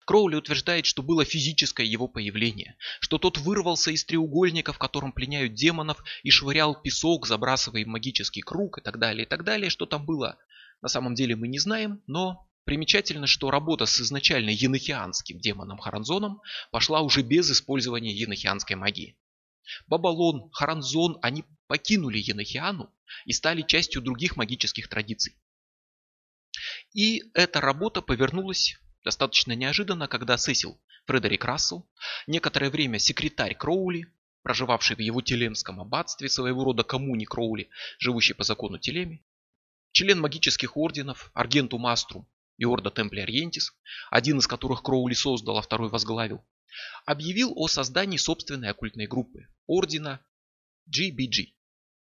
Кроули 0.06 0.36
утверждает, 0.36 0.86
что 0.86 1.02
было 1.02 1.24
физическое 1.24 1.84
его 1.84 2.06
появление, 2.06 2.76
что 3.00 3.18
тот 3.18 3.38
вырвался 3.38 3.90
из 3.90 4.04
треугольника, 4.04 4.72
в 4.72 4.78
котором 4.78 5.10
пленяют 5.10 5.54
демонов, 5.54 6.02
и 6.22 6.30
швырял 6.30 6.80
песок, 6.80 7.26
забрасывая 7.26 7.84
магический 7.84 8.40
круг 8.40 8.78
и 8.78 8.82
так 8.82 9.00
далее, 9.00 9.26
и 9.26 9.28
так 9.28 9.42
далее. 9.42 9.68
Что 9.68 9.84
там 9.84 10.06
было, 10.06 10.38
на 10.80 10.88
самом 10.88 11.16
деле 11.16 11.34
мы 11.34 11.48
не 11.48 11.58
знаем, 11.58 12.02
но 12.06 12.48
примечательно, 12.64 13.26
что 13.26 13.50
работа 13.50 13.86
с 13.86 14.00
изначально 14.00 14.50
енохианским 14.50 15.40
демоном 15.40 15.78
Харанзоном 15.78 16.40
пошла 16.70 17.00
уже 17.00 17.22
без 17.22 17.50
использования 17.50 18.12
енохианской 18.14 18.76
магии. 18.76 19.16
Бабалон, 19.86 20.50
Харанзон, 20.52 21.18
они 21.22 21.44
покинули 21.66 22.18
Енохиану 22.18 22.92
и 23.24 23.32
стали 23.32 23.62
частью 23.62 24.02
других 24.02 24.36
магических 24.36 24.88
традиций. 24.88 25.36
И 26.92 27.24
эта 27.34 27.60
работа 27.60 28.02
повернулась 28.02 28.78
достаточно 29.04 29.52
неожиданно, 29.52 30.08
когда 30.08 30.36
Сесил 30.36 30.80
Фредерик 31.06 31.44
Рассел, 31.44 31.88
некоторое 32.26 32.70
время 32.70 32.98
секретарь 32.98 33.54
Кроули, 33.54 34.06
проживавший 34.42 34.96
в 34.96 35.00
его 35.00 35.20
Телемском 35.20 35.80
аббатстве, 35.80 36.28
своего 36.28 36.64
рода 36.64 36.82
коммуни 36.82 37.24
Кроули, 37.24 37.68
живущий 37.98 38.34
по 38.34 38.44
закону 38.44 38.78
Телеми, 38.78 39.24
член 39.92 40.20
магических 40.20 40.76
орденов 40.76 41.30
Аргентум 41.34 41.86
Аструм 41.86 42.28
и 42.58 42.64
Орда 42.64 42.90
Темпли 42.90 43.20
Ориентис, 43.20 43.72
один 44.10 44.38
из 44.38 44.46
которых 44.46 44.82
Кроули 44.82 45.14
создал, 45.14 45.58
а 45.58 45.62
второй 45.62 45.88
возглавил, 45.88 46.44
объявил 47.04 47.52
о 47.56 47.68
создании 47.68 48.16
собственной 48.16 48.70
оккультной 48.70 49.06
группы, 49.06 49.48
ордена 49.66 50.20
GBG. 50.88 51.52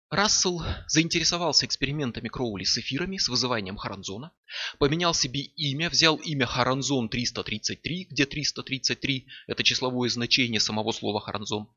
Рассел 0.10 0.64
заинтересовался 0.88 1.68
экспериментами 1.68 2.30
Кроули 2.30 2.64
с 2.64 2.78
эфирами 2.80 3.18
с 3.18 3.30
вызыванием 3.30 3.78
Харанзона, 3.78 4.32
поменял 4.80 5.14
себе 5.14 5.42
имя, 5.42 5.90
взял 5.90 6.16
имя 6.16 6.48
Харанзон 6.48 7.10
333, 7.10 8.08
где 8.10 8.26
333– 8.26 9.28
это 9.48 9.64
числовое 9.64 10.10
значение 10.10 10.60
самого 10.60 10.92
слова 10.94 11.22
Харанзон. 11.22 11.70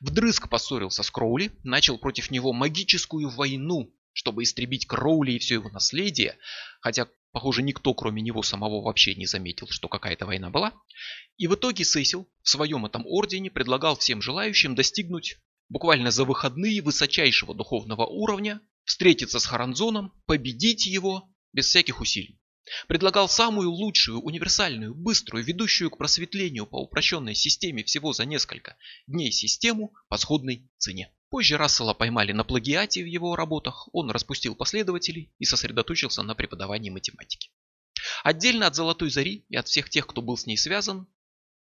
Вдрызг 0.00 0.50
поссорился 0.50 1.02
с 1.02 1.10
Кроули, 1.10 1.52
начал 1.62 1.96
против 1.96 2.30
него 2.30 2.52
магическую 2.52 3.30
войну, 3.30 3.94
чтобы 4.12 4.42
истребить 4.42 4.86
Кроули 4.86 5.32
и 5.32 5.38
все 5.38 5.54
его 5.54 5.70
наследие, 5.70 6.36
хотя, 6.80 7.08
похоже, 7.32 7.62
никто, 7.62 7.94
кроме 7.94 8.22
него 8.22 8.42
самого, 8.42 8.82
вообще 8.82 9.14
не 9.14 9.26
заметил, 9.26 9.66
что 9.68 9.88
какая-то 9.88 10.26
война 10.26 10.50
была. 10.50 10.72
И 11.36 11.46
в 11.46 11.54
итоге 11.54 11.84
Сесил 11.84 12.28
в 12.42 12.48
своем 12.48 12.86
этом 12.86 13.04
ордене 13.06 13.50
предлагал 13.50 13.96
всем 13.96 14.22
желающим 14.22 14.74
достигнуть 14.74 15.38
буквально 15.68 16.10
за 16.10 16.24
выходные 16.24 16.82
высочайшего 16.82 17.54
духовного 17.54 18.04
уровня, 18.04 18.60
встретиться 18.84 19.40
с 19.40 19.46
Харанзоном, 19.46 20.12
победить 20.26 20.86
его 20.86 21.30
без 21.52 21.66
всяких 21.66 22.00
усилий. 22.00 22.38
Предлагал 22.86 23.28
самую 23.28 23.70
лучшую, 23.70 24.20
универсальную, 24.20 24.94
быструю, 24.94 25.44
ведущую 25.44 25.90
к 25.90 25.98
просветлению 25.98 26.66
по 26.66 26.76
упрощенной 26.76 27.34
системе 27.34 27.82
всего 27.84 28.12
за 28.12 28.24
несколько 28.24 28.76
дней 29.06 29.32
систему 29.32 29.92
по 30.08 30.16
сходной 30.16 30.68
цене. 30.78 31.12
Позже 31.32 31.56
Рассела 31.56 31.94
поймали 31.94 32.32
на 32.32 32.44
плагиате 32.44 33.02
в 33.02 33.06
его 33.06 33.34
работах, 33.36 33.88
он 33.94 34.10
распустил 34.10 34.54
последователей 34.54 35.32
и 35.38 35.46
сосредоточился 35.46 36.22
на 36.22 36.34
преподавании 36.34 36.90
математики. 36.90 37.48
Отдельно 38.22 38.66
от 38.66 38.74
Золотой 38.74 39.08
Зари 39.08 39.46
и 39.48 39.56
от 39.56 39.66
всех 39.66 39.88
тех, 39.88 40.06
кто 40.06 40.20
был 40.20 40.36
с 40.36 40.44
ней 40.44 40.58
связан, 40.58 41.06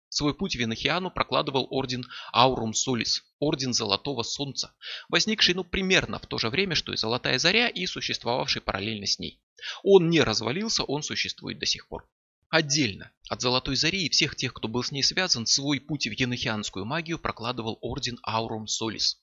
Свой 0.09 0.33
путь 0.33 0.55
в 0.55 0.63
Инохиану 0.63 1.11
прокладывал 1.11 1.67
орден 1.69 2.03
Аурум 2.33 2.73
Солис, 2.73 3.23
орден 3.37 3.75
Золотого 3.75 4.23
Солнца, 4.23 4.73
возникший 5.07 5.53
ну 5.53 5.63
примерно 5.63 6.17
в 6.17 6.25
то 6.25 6.39
же 6.39 6.49
время, 6.49 6.73
что 6.73 6.91
и 6.91 6.97
Золотая 6.97 7.37
Заря 7.37 7.67
и 7.67 7.85
существовавший 7.85 8.63
параллельно 8.63 9.05
с 9.05 9.19
ней. 9.19 9.39
Он 9.83 10.09
не 10.09 10.21
развалился, 10.21 10.83
он 10.83 11.03
существует 11.03 11.59
до 11.59 11.67
сих 11.67 11.87
пор. 11.87 12.09
Отдельно 12.49 13.11
от 13.29 13.41
Золотой 13.41 13.75
Зари 13.75 14.07
и 14.07 14.09
всех 14.09 14.35
тех, 14.35 14.51
кто 14.51 14.67
был 14.67 14.81
с 14.81 14.91
ней 14.91 15.03
связан, 15.03 15.45
свой 15.45 15.79
путь 15.79 16.07
в 16.07 16.11
енохианскую 16.11 16.85
магию 16.85 17.19
прокладывал 17.19 17.77
орден 17.81 18.17
Аурум 18.23 18.65
Солис, 18.65 19.21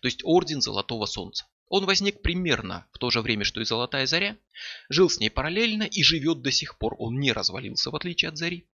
то 0.00 0.06
есть 0.06 0.20
орден 0.24 0.60
Золотого 0.60 1.06
Солнца. 1.06 1.46
Он 1.68 1.86
возник 1.86 2.22
примерно 2.22 2.86
в 2.92 2.98
то 2.98 3.10
же 3.10 3.20
время, 3.20 3.44
что 3.44 3.60
и 3.60 3.64
Золотая 3.64 4.06
Заря, 4.06 4.36
жил 4.88 5.08
с 5.08 5.18
ней 5.18 5.30
параллельно 5.30 5.84
и 5.84 6.02
живет 6.02 6.42
до 6.42 6.50
сих 6.50 6.78
пор. 6.78 6.94
Он 6.98 7.18
не 7.18 7.32
развалился, 7.32 7.90
в 7.90 7.96
отличие 7.96 8.28
от 8.28 8.36
Зари. 8.36 8.68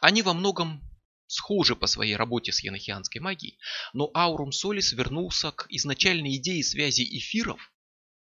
Они 0.00 0.22
во 0.22 0.32
многом 0.32 0.82
схожи 1.26 1.74
по 1.74 1.86
своей 1.86 2.16
работе 2.16 2.52
с 2.52 2.60
енохианской 2.60 3.20
магией, 3.20 3.58
но 3.92 4.10
Аурум 4.14 4.52
Солис 4.52 4.92
вернулся 4.92 5.50
к 5.50 5.66
изначальной 5.68 6.36
идее 6.36 6.62
связи 6.62 7.02
эфиров 7.02 7.72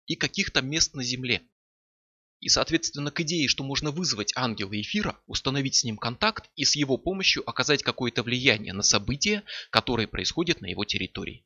и 0.06 0.16
каких-то 0.16 0.62
мест 0.62 0.94
на 0.94 1.04
Земле. 1.04 1.42
И, 2.41 2.49
соответственно, 2.49 3.12
к 3.12 3.21
идее, 3.21 3.47
что 3.47 3.63
можно 3.63 3.91
вызвать 3.91 4.34
ангела 4.36 4.80
эфира, 4.82 5.15
установить 5.27 5.75
с 5.75 5.84
ним 5.84 5.97
контакт 5.97 6.49
и 6.56 6.65
с 6.65 6.75
его 6.75 6.97
помощью 6.97 7.47
оказать 7.47 7.84
какое-то 7.84 8.23
влияние 8.23 8.73
на 8.73 8.82
события, 8.82 9.43
которые 9.69 10.08
происходят 10.08 10.60
на 10.60 10.65
его 10.65 10.84
территории. 10.84 11.45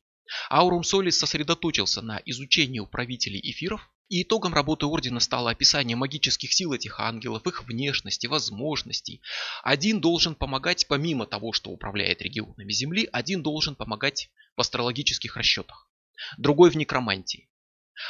Аурум 0.50 0.82
Солис 0.84 1.18
сосредоточился 1.18 2.00
на 2.00 2.20
изучении 2.24 2.80
управителей 2.80 3.40
эфиров, 3.42 3.90
и 4.08 4.22
итогом 4.22 4.54
работы 4.54 4.86
Ордена 4.86 5.20
стало 5.20 5.50
описание 5.50 5.96
магических 5.96 6.52
сил 6.52 6.72
этих 6.72 6.98
ангелов, 6.98 7.46
их 7.46 7.64
внешности, 7.64 8.26
возможностей. 8.26 9.20
Один 9.62 10.00
должен 10.00 10.34
помогать, 10.34 10.88
помимо 10.88 11.26
того, 11.26 11.52
что 11.52 11.70
управляет 11.70 12.22
регионами 12.22 12.72
Земли, 12.72 13.08
один 13.12 13.42
должен 13.42 13.74
помогать 13.74 14.30
в 14.56 14.60
астрологических 14.62 15.36
расчетах. 15.36 15.90
Другой 16.38 16.70
в 16.70 16.76
некромантии. 16.76 17.50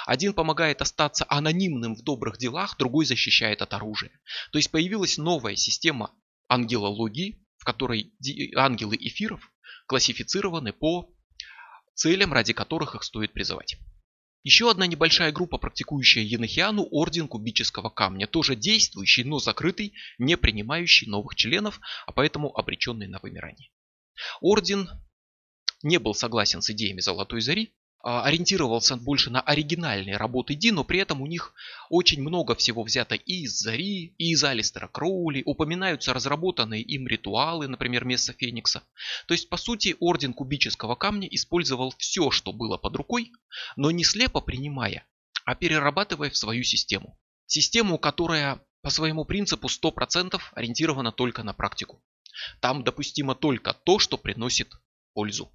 Один 0.06 0.34
помогает 0.34 0.82
остаться 0.82 1.24
анонимным 1.28 1.94
в 1.94 2.02
добрых 2.02 2.38
делах, 2.38 2.76
другой 2.76 3.06
защищает 3.06 3.62
от 3.62 3.74
оружия. 3.74 4.12
То 4.52 4.58
есть 4.58 4.70
появилась 4.70 5.18
новая 5.18 5.56
система 5.56 6.12
ангелологии, 6.48 7.44
в 7.58 7.64
которой 7.64 8.12
ангелы 8.56 8.96
эфиров 8.98 9.52
классифицированы 9.86 10.72
по 10.72 11.10
целям, 11.94 12.32
ради 12.32 12.52
которых 12.52 12.94
их 12.94 13.02
стоит 13.02 13.32
призывать. 13.32 13.76
Еще 14.42 14.70
одна 14.70 14.86
небольшая 14.86 15.32
группа, 15.32 15.58
практикующая 15.58 16.22
енохиану, 16.22 16.86
орден 16.92 17.26
кубического 17.26 17.90
камня, 17.90 18.28
тоже 18.28 18.54
действующий, 18.54 19.24
но 19.24 19.40
закрытый, 19.40 19.92
не 20.18 20.36
принимающий 20.36 21.08
новых 21.08 21.34
членов, 21.34 21.80
а 22.06 22.12
поэтому 22.12 22.56
обреченный 22.56 23.08
на 23.08 23.18
вымирание. 23.18 23.70
Орден 24.40 24.88
не 25.82 25.98
был 25.98 26.14
согласен 26.14 26.62
с 26.62 26.70
идеями 26.70 27.00
Золотой 27.00 27.40
Зари, 27.40 27.74
ориентировался 28.02 28.96
больше 28.96 29.30
на 29.30 29.40
оригинальные 29.40 30.16
работы 30.16 30.54
Ди, 30.54 30.70
но 30.70 30.84
при 30.84 31.00
этом 31.00 31.22
у 31.22 31.26
них 31.26 31.54
очень 31.90 32.22
много 32.22 32.54
всего 32.54 32.84
взято 32.84 33.14
и 33.14 33.42
из 33.42 33.58
Зари, 33.58 34.14
и 34.18 34.30
из 34.30 34.44
Алистера 34.44 34.88
Кроули, 34.88 35.42
упоминаются 35.44 36.14
разработанные 36.14 36.82
им 36.82 37.06
ритуалы, 37.08 37.66
например, 37.68 38.04
Месса 38.04 38.32
Феникса. 38.32 38.82
То 39.26 39.34
есть, 39.34 39.48
по 39.48 39.56
сути, 39.56 39.96
Орден 39.98 40.32
Кубического 40.34 40.94
Камня 40.94 41.28
использовал 41.28 41.92
все, 41.98 42.30
что 42.30 42.52
было 42.52 42.76
под 42.76 42.96
рукой, 42.96 43.32
но 43.76 43.90
не 43.90 44.04
слепо 44.04 44.40
принимая, 44.40 45.06
а 45.44 45.54
перерабатывая 45.54 46.30
в 46.30 46.36
свою 46.36 46.62
систему. 46.62 47.18
Систему, 47.46 47.98
которая 47.98 48.60
по 48.82 48.90
своему 48.90 49.24
принципу 49.24 49.66
100% 49.68 50.40
ориентирована 50.52 51.10
только 51.10 51.42
на 51.42 51.52
практику. 51.52 52.00
Там 52.60 52.84
допустимо 52.84 53.34
только 53.34 53.72
то, 53.72 53.98
что 53.98 54.16
приносит 54.16 54.72
пользу. 55.12 55.50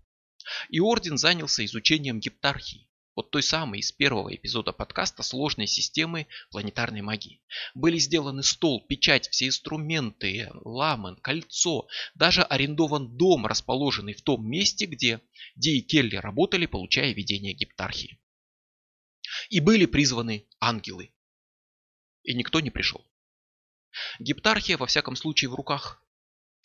И 0.70 0.80
Орден 0.80 1.18
занялся 1.18 1.64
изучением 1.66 2.20
гептархии, 2.20 2.88
вот 3.16 3.30
той 3.32 3.44
самой 3.44 3.80
из 3.80 3.92
первого 3.92 4.34
эпизода 4.34 4.72
подкаста 4.72 5.22
сложной 5.22 5.68
системы 5.68 6.28
планетарной 6.50 7.02
магии. 7.02 7.42
Были 7.74 7.98
сделаны 7.98 8.42
стол, 8.42 8.86
печать, 8.88 9.30
все 9.30 9.48
инструменты, 9.48 10.50
ламен, 10.64 11.18
кольцо, 11.18 11.88
даже 12.16 12.42
арендован 12.42 13.18
дом, 13.18 13.46
расположенный 13.46 14.14
в 14.14 14.22
том 14.22 14.50
месте, 14.50 14.86
где 14.86 15.22
Ди 15.56 15.80
и 15.80 15.82
Келли 15.82 16.16
работали, 16.16 16.66
получая 16.66 17.14
видение 17.14 17.54
гептархии. 17.54 18.20
И 19.50 19.60
были 19.60 19.86
призваны 19.86 20.48
ангелы. 20.60 21.14
И 22.24 22.34
никто 22.34 22.60
не 22.60 22.70
пришел. 22.70 23.06
Гептархия, 24.20 24.78
во 24.78 24.88
всяком 24.88 25.16
случае, 25.16 25.50
в 25.50 25.56
руках 25.56 26.02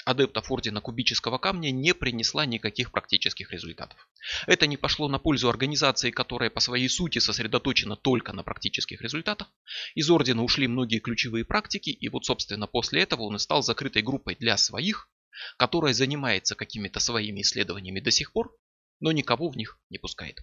адептов 0.06 0.50
Ордена 0.52 0.80
Кубического 0.80 1.36
Камня 1.36 1.72
не 1.72 1.92
принесла 1.92 2.46
никаких 2.46 2.92
практических 2.92 3.50
результатов. 3.50 4.08
Это 4.46 4.68
не 4.68 4.76
пошло 4.76 5.08
на 5.08 5.18
пользу 5.18 5.48
организации, 5.48 6.12
которая 6.12 6.48
по 6.48 6.60
своей 6.60 6.88
сути 6.88 7.18
сосредоточена 7.18 7.96
только 7.96 8.32
на 8.32 8.44
практических 8.44 9.02
результатах. 9.02 9.48
Из 9.96 10.08
Ордена 10.08 10.44
ушли 10.44 10.68
многие 10.68 11.00
ключевые 11.00 11.44
практики, 11.44 11.90
и 11.90 12.08
вот 12.08 12.24
собственно 12.24 12.68
после 12.68 13.02
этого 13.02 13.22
он 13.22 13.34
и 13.36 13.40
стал 13.40 13.62
закрытой 13.62 14.02
группой 14.02 14.36
для 14.36 14.56
своих, 14.56 15.10
которая 15.56 15.92
занимается 15.92 16.54
какими-то 16.54 17.00
своими 17.00 17.42
исследованиями 17.42 17.98
до 17.98 18.12
сих 18.12 18.32
пор, 18.32 18.56
но 19.00 19.10
никого 19.10 19.48
в 19.48 19.56
них 19.56 19.80
не 19.90 19.98
пускает. 19.98 20.38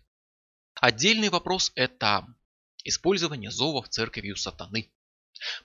Отдельный 0.75 1.29
вопрос 1.29 1.71
это 1.75 2.27
использование 2.83 3.49
зовов 3.49 3.87
церковью 3.87 4.35
сатаны. 4.35 4.91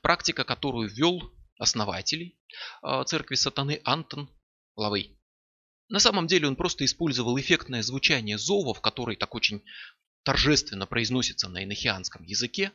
Практика, 0.03 0.45
которую 0.45 0.89
ввел 0.89 1.33
основателей 1.59 2.39
а, 2.83 3.05
церкви 3.05 3.35
сатаны 3.35 3.81
Антон 3.85 4.31
Лавей. 4.77 5.19
На 5.89 6.01
самом 6.01 6.27
деле 6.27 6.47
он 6.47 6.57
просто 6.57 6.85
использовал 6.85 7.39
эффектное 7.39 7.83
звучание 7.83 8.39
зовов, 8.39 8.81
который 8.81 9.17
так 9.17 9.35
очень 9.35 9.63
торжественно 10.23 10.87
произносится 10.87 11.49
на 11.49 11.65
инохианском 11.65 12.23
языке, 12.25 12.73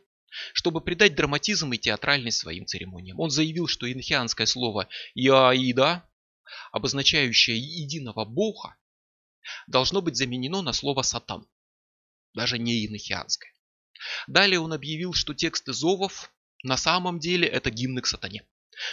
чтобы 0.53 0.81
придать 0.81 1.15
драматизм 1.15 1.71
и 1.73 1.77
театральность 1.77 2.39
своим 2.39 2.65
церемониям. 2.65 3.19
Он 3.19 3.29
заявил, 3.29 3.67
что 3.67 3.91
инохианское 3.91 4.47
слово 4.47 4.89
«яида», 5.13 6.09
обозначающее 6.71 7.57
единого 7.57 8.25
бога, 8.25 8.75
должно 9.67 10.01
быть 10.01 10.15
заменено 10.15 10.61
на 10.61 10.73
слово 10.73 11.03
«сатан», 11.03 11.47
даже 12.33 12.57
не 12.57 12.87
инохианское. 12.87 13.53
Далее 14.27 14.59
он 14.59 14.73
объявил, 14.73 15.13
что 15.13 15.35
тексты 15.35 15.71
зовов 15.71 16.33
на 16.63 16.77
самом 16.77 17.19
деле 17.19 17.47
это 17.47 17.69
гимны 17.69 18.01
к 18.01 18.07
сатане 18.07 18.43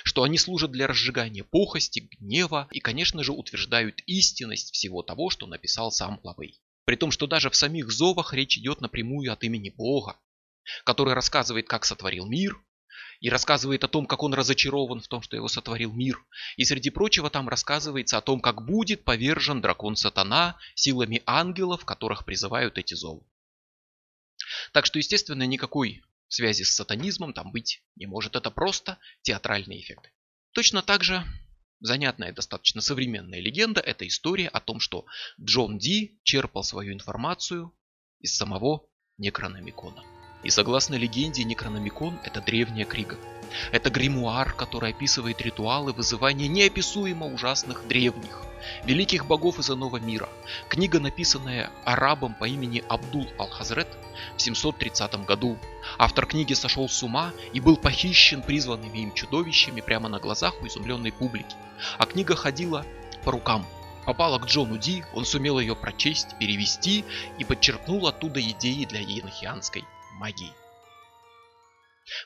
что 0.04 0.22
они 0.22 0.38
служат 0.38 0.70
для 0.70 0.86
разжигания 0.86 1.44
похости, 1.44 2.08
гнева 2.18 2.68
и, 2.70 2.80
конечно 2.80 3.22
же, 3.22 3.32
утверждают 3.32 4.00
истинность 4.06 4.72
всего 4.72 5.02
того, 5.02 5.30
что 5.30 5.46
написал 5.46 5.90
сам 5.90 6.20
Лавей. 6.22 6.60
При 6.84 6.96
том, 6.96 7.10
что 7.10 7.26
даже 7.26 7.50
в 7.50 7.56
самих 7.56 7.90
зовах 7.90 8.32
речь 8.32 8.58
идет 8.58 8.80
напрямую 8.80 9.32
от 9.32 9.44
имени 9.44 9.70
Бога, 9.70 10.16
который 10.84 11.14
рассказывает, 11.14 11.68
как 11.68 11.84
сотворил 11.84 12.26
мир, 12.26 12.60
и 13.20 13.28
рассказывает 13.28 13.84
о 13.84 13.88
том, 13.88 14.06
как 14.06 14.22
он 14.22 14.32
разочарован 14.34 15.00
в 15.00 15.08
том, 15.08 15.20
что 15.22 15.36
его 15.36 15.46
сотворил 15.46 15.92
мир. 15.92 16.18
И 16.56 16.64
среди 16.64 16.90
прочего 16.90 17.28
там 17.28 17.48
рассказывается 17.48 18.16
о 18.16 18.22
том, 18.22 18.40
как 18.40 18.64
будет 18.64 19.04
повержен 19.04 19.60
дракон 19.60 19.94
сатана 19.96 20.56
силами 20.74 21.22
ангелов, 21.26 21.84
которых 21.84 22.24
призывают 22.24 22.78
эти 22.78 22.94
зовы. 22.94 23.22
Так 24.72 24.86
что, 24.86 24.98
естественно, 24.98 25.46
никакой 25.46 26.02
связи 26.32 26.62
с 26.62 26.74
сатанизмом 26.74 27.32
там 27.32 27.52
быть 27.52 27.82
не 27.96 28.06
может. 28.06 28.36
Это 28.36 28.50
просто 28.50 28.98
театральные 29.22 29.80
эффекты. 29.80 30.10
Точно 30.52 30.82
так 30.82 31.04
же 31.04 31.24
занятная 31.80 32.32
достаточно 32.32 32.80
современная 32.80 33.40
легенда– 33.40 33.80
это 33.82 34.06
история 34.06 34.48
о 34.48 34.60
том, 34.60 34.80
что 34.80 35.06
Джон 35.40 35.78
Ди 35.78 36.20
черпал 36.22 36.62
свою 36.62 36.92
информацию 36.92 37.74
из 38.20 38.36
самого 38.36 38.86
Некрономикона. 39.18 40.19
И 40.42 40.50
согласно 40.50 40.94
легенде, 40.94 41.44
Некрономикон– 41.44 42.18
это 42.24 42.40
древняя 42.40 42.86
книга. 42.86 43.18
Это 43.72 43.90
гримуар, 43.90 44.52
который 44.52 44.90
описывает 44.90 45.40
ритуалы 45.42 45.92
вызывания 45.92 46.48
неописуемо 46.48 47.26
ужасных 47.26 47.86
древних, 47.86 48.42
великих 48.84 49.26
богов 49.26 49.58
из 49.58 49.70
иного 49.70 49.98
мира. 49.98 50.28
Книга, 50.68 51.00
написанная 51.00 51.70
арабом 51.84 52.34
по 52.34 52.46
имени 52.46 52.82
Абдул 52.88 53.26
Ал-Хазрет 53.38 53.88
в 54.36 54.40
730 54.40 55.26
году. 55.26 55.58
Автор 55.98 56.26
книги 56.26 56.54
сошел 56.54 56.88
с 56.88 57.02
ума 57.02 57.32
и 57.52 57.60
был 57.60 57.76
похищен 57.76 58.42
призванными 58.42 58.98
им 58.98 59.12
чудовищами 59.12 59.80
прямо 59.80 60.08
на 60.08 60.20
глазах 60.20 60.54
у 60.62 60.66
изумленной 60.66 61.12
публики. 61.12 61.56
А 61.98 62.06
книга 62.06 62.36
ходила 62.36 62.86
по 63.24 63.32
рукам. 63.32 63.66
Попала 64.06 64.38
к 64.38 64.46
Джону 64.46 64.78
Ди, 64.78 65.04
он 65.12 65.24
сумел 65.26 65.60
ее 65.60 65.76
прочесть, 65.76 66.38
перевести 66.38 67.04
и 67.38 67.44
подчеркнул 67.44 68.06
оттуда 68.06 68.40
идеи 68.40 68.84
для 68.86 69.00
енохианской 69.00 69.84
магии. 70.20 70.52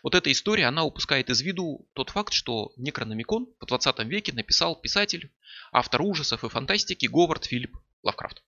Вот 0.03 0.15
эта 0.15 0.33
история, 0.33 0.67
она 0.67 0.83
упускает 0.85 1.31
из 1.31 1.41
виду 1.41 1.89
тот 1.93 2.11
факт, 2.11 2.33
что 2.33 2.73
Некрономикон 2.77 3.47
в 3.61 3.67
20 3.67 4.01
веке 4.01 4.33
написал 4.33 4.75
писатель, 4.81 5.33
автор 5.71 6.03
ужасов 6.03 6.43
и 6.43 6.49
фантастики 6.49 7.07
Говард 7.07 7.45
Филипп 7.45 7.77
Лавкрафт. 8.03 8.43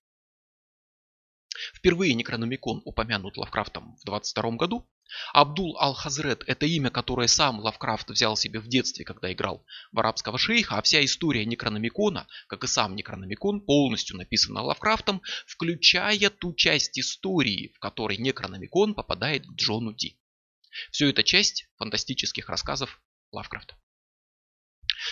Впервые 1.73 2.13
Некрономикон 2.13 2.81
упомянут 2.83 3.37
Лавкрафтом 3.37 3.95
в 4.01 4.05
22 4.05 4.51
году. 4.51 4.89
Абдул 5.33 5.77
Ал-Хазрет– 5.79 6.43
это 6.47 6.65
имя, 6.65 6.89
которое 6.89 7.27
сам 7.27 7.59
Лавкрафт 7.59 8.09
взял 8.09 8.35
себе 8.35 8.59
в 8.59 8.67
детстве, 8.67 9.05
когда 9.05 9.31
играл 9.31 9.65
в 9.91 9.99
арабского 9.99 10.37
шейха, 10.37 10.77
а 10.77 10.81
вся 10.81 11.03
история 11.03 11.45
Некрономикона, 11.45 12.27
как 12.47 12.63
и 12.63 12.67
сам 12.67 12.95
Некрономикон, 12.95 13.61
полностью 13.61 14.17
написана 14.17 14.61
Лавкрафтом, 14.61 15.21
включая 15.45 16.29
ту 16.29 16.53
часть 16.53 16.99
истории, 16.99 17.71
в 17.75 17.79
которой 17.79 18.17
Некрономикон 18.17 18.93
попадает 18.93 19.45
к 19.45 19.51
Джону 19.53 19.93
Ди. 19.93 20.19
Все 20.91 21.09
это 21.09 21.23
часть 21.23 21.67
фантастических 21.77 22.49
рассказов 22.49 23.01
Лавкрафта. 23.31 23.75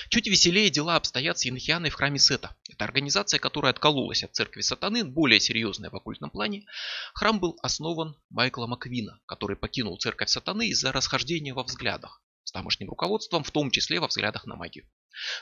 Чуть 0.09 0.27
веселее 0.27 0.69
дела 0.69 0.95
обстоят 0.95 1.39
с 1.39 1.45
Янхианой 1.45 1.89
в 1.89 1.95
храме 1.95 2.19
Сета. 2.19 2.55
Это 2.69 2.85
организация, 2.85 3.39
которая 3.39 3.71
откололась 3.71 4.23
от 4.23 4.35
церкви 4.35 4.61
сатаны, 4.61 5.03
более 5.03 5.39
серьезная 5.39 5.89
в 5.89 5.95
оккультном 5.95 6.29
плане. 6.29 6.65
Храм 7.13 7.39
был 7.39 7.57
основан 7.61 8.15
Майклом 8.29 8.73
Аквина, 8.73 9.19
который 9.25 9.55
покинул 9.55 9.97
церковь 9.97 10.29
сатаны 10.29 10.69
из-за 10.69 10.91
расхождения 10.91 11.53
во 11.53 11.63
взглядах 11.63 12.21
с 12.43 12.51
тамошним 12.51 12.89
руководством, 12.89 13.43
в 13.43 13.51
том 13.51 13.71
числе 13.71 13.99
во 13.99 14.07
взглядах 14.07 14.45
на 14.45 14.55
магию. 14.55 14.88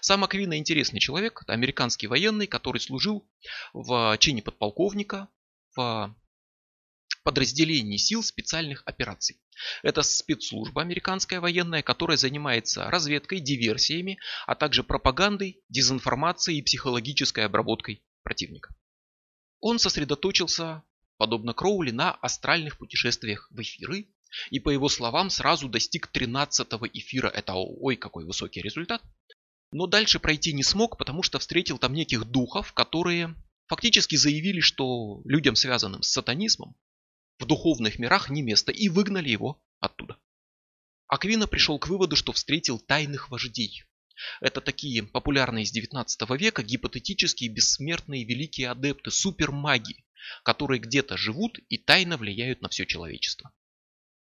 Сам 0.01 0.23
Аквина 0.23 0.57
интересный 0.57 0.99
человек, 0.99 1.41
это 1.41 1.53
американский 1.53 2.07
военный, 2.07 2.47
который 2.47 2.79
служил 2.79 3.27
в 3.73 4.17
чине 4.19 4.41
подполковника 4.41 5.27
в 5.75 6.15
подразделении 7.23 7.97
сил 7.97 8.23
специальных 8.23 8.83
операций. 8.85 9.39
Это 9.81 10.01
спецслужба 10.01 10.81
американская 10.81 11.39
военная, 11.39 11.81
которая 11.81 12.17
занимается 12.17 12.89
разведкой, 12.89 13.39
диверсиями, 13.39 14.19
а 14.45 14.55
также 14.55 14.83
пропагандой, 14.83 15.61
дезинформацией 15.69 16.59
и 16.59 16.63
психологической 16.63 17.45
обработкой 17.45 18.03
противника. 18.23 18.75
Он 19.59 19.79
сосредоточился, 19.79 20.83
подобно 21.17 21.53
Кроули, 21.53 21.91
на 21.91 22.11
астральных 22.11 22.77
путешествиях 22.77 23.47
в 23.51 23.61
эфиры, 23.61 24.07
и 24.49 24.59
по 24.59 24.69
его 24.69 24.89
словам 24.89 25.29
сразу 25.29 25.69
достиг 25.69 26.07
13 26.07 26.67
эфира. 26.93 27.29
Это 27.29 27.53
ой 27.53 27.95
какой 27.95 28.25
высокий 28.25 28.61
результат. 28.61 29.01
Но 29.71 29.87
дальше 29.87 30.19
пройти 30.19 30.53
не 30.53 30.63
смог, 30.63 30.97
потому 30.97 31.23
что 31.23 31.39
встретил 31.39 31.77
там 31.77 31.93
неких 31.93 32.25
духов, 32.25 32.73
которые 32.73 33.35
фактически 33.67 34.15
заявили, 34.15 34.59
что 34.59 35.21
людям, 35.25 35.55
связанным 35.55 36.03
с 36.03 36.09
сатанизмом, 36.09 36.75
в 37.39 37.45
духовных 37.45 37.99
мирах 37.99 38.29
не 38.29 38.41
место 38.41 38.71
и 38.71 38.89
выгнали 38.89 39.29
его 39.29 39.61
оттуда. 39.79 40.17
Аквина 41.07 41.47
пришел 41.47 41.77
к 41.79 41.87
выводу, 41.87 42.15
что 42.15 42.31
встретил 42.31 42.79
тайных 42.79 43.29
вождей. 43.29 43.83
Это 44.41 44.61
такие 44.61 45.03
популярные 45.03 45.65
с 45.65 45.71
19 45.71 46.29
века 46.39 46.63
гипотетические 46.63 47.49
бессмертные 47.49 48.23
великие 48.23 48.69
адепты, 48.69 49.11
супермаги, 49.11 50.05
которые 50.43 50.79
где-то 50.79 51.17
живут 51.17 51.59
и 51.69 51.77
тайно 51.77 52.17
влияют 52.17 52.61
на 52.61 52.69
все 52.69 52.85
человечество. 52.85 53.51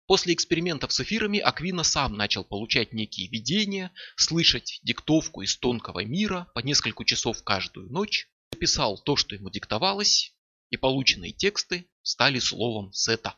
После 0.08 0.34
экспериментов 0.34 0.92
с 0.92 1.00
эфирами 1.02 1.38
Аквина 1.38 1.84
сам 1.84 2.14
начал 2.14 2.44
получать 2.44 2.94
некие 2.94 3.28
видения, 3.28 3.92
слышать 4.16 4.80
диктовку 4.82 5.44
из 5.44 5.56
тонкого 5.58 6.04
мира 6.04 6.48
по 6.56 6.60
несколько 6.62 7.06
часов 7.06 7.44
каждую 7.44 7.92
ночь, 7.92 8.28
записал 8.52 8.98
то, 8.98 9.16
что 9.16 9.36
ему 9.36 9.52
диктовалось, 9.52 10.34
и 10.70 10.78
полученные 10.78 11.32
тексты 11.32 11.90
стали 12.02 12.40
словом 12.40 12.92
Сета. 12.94 13.36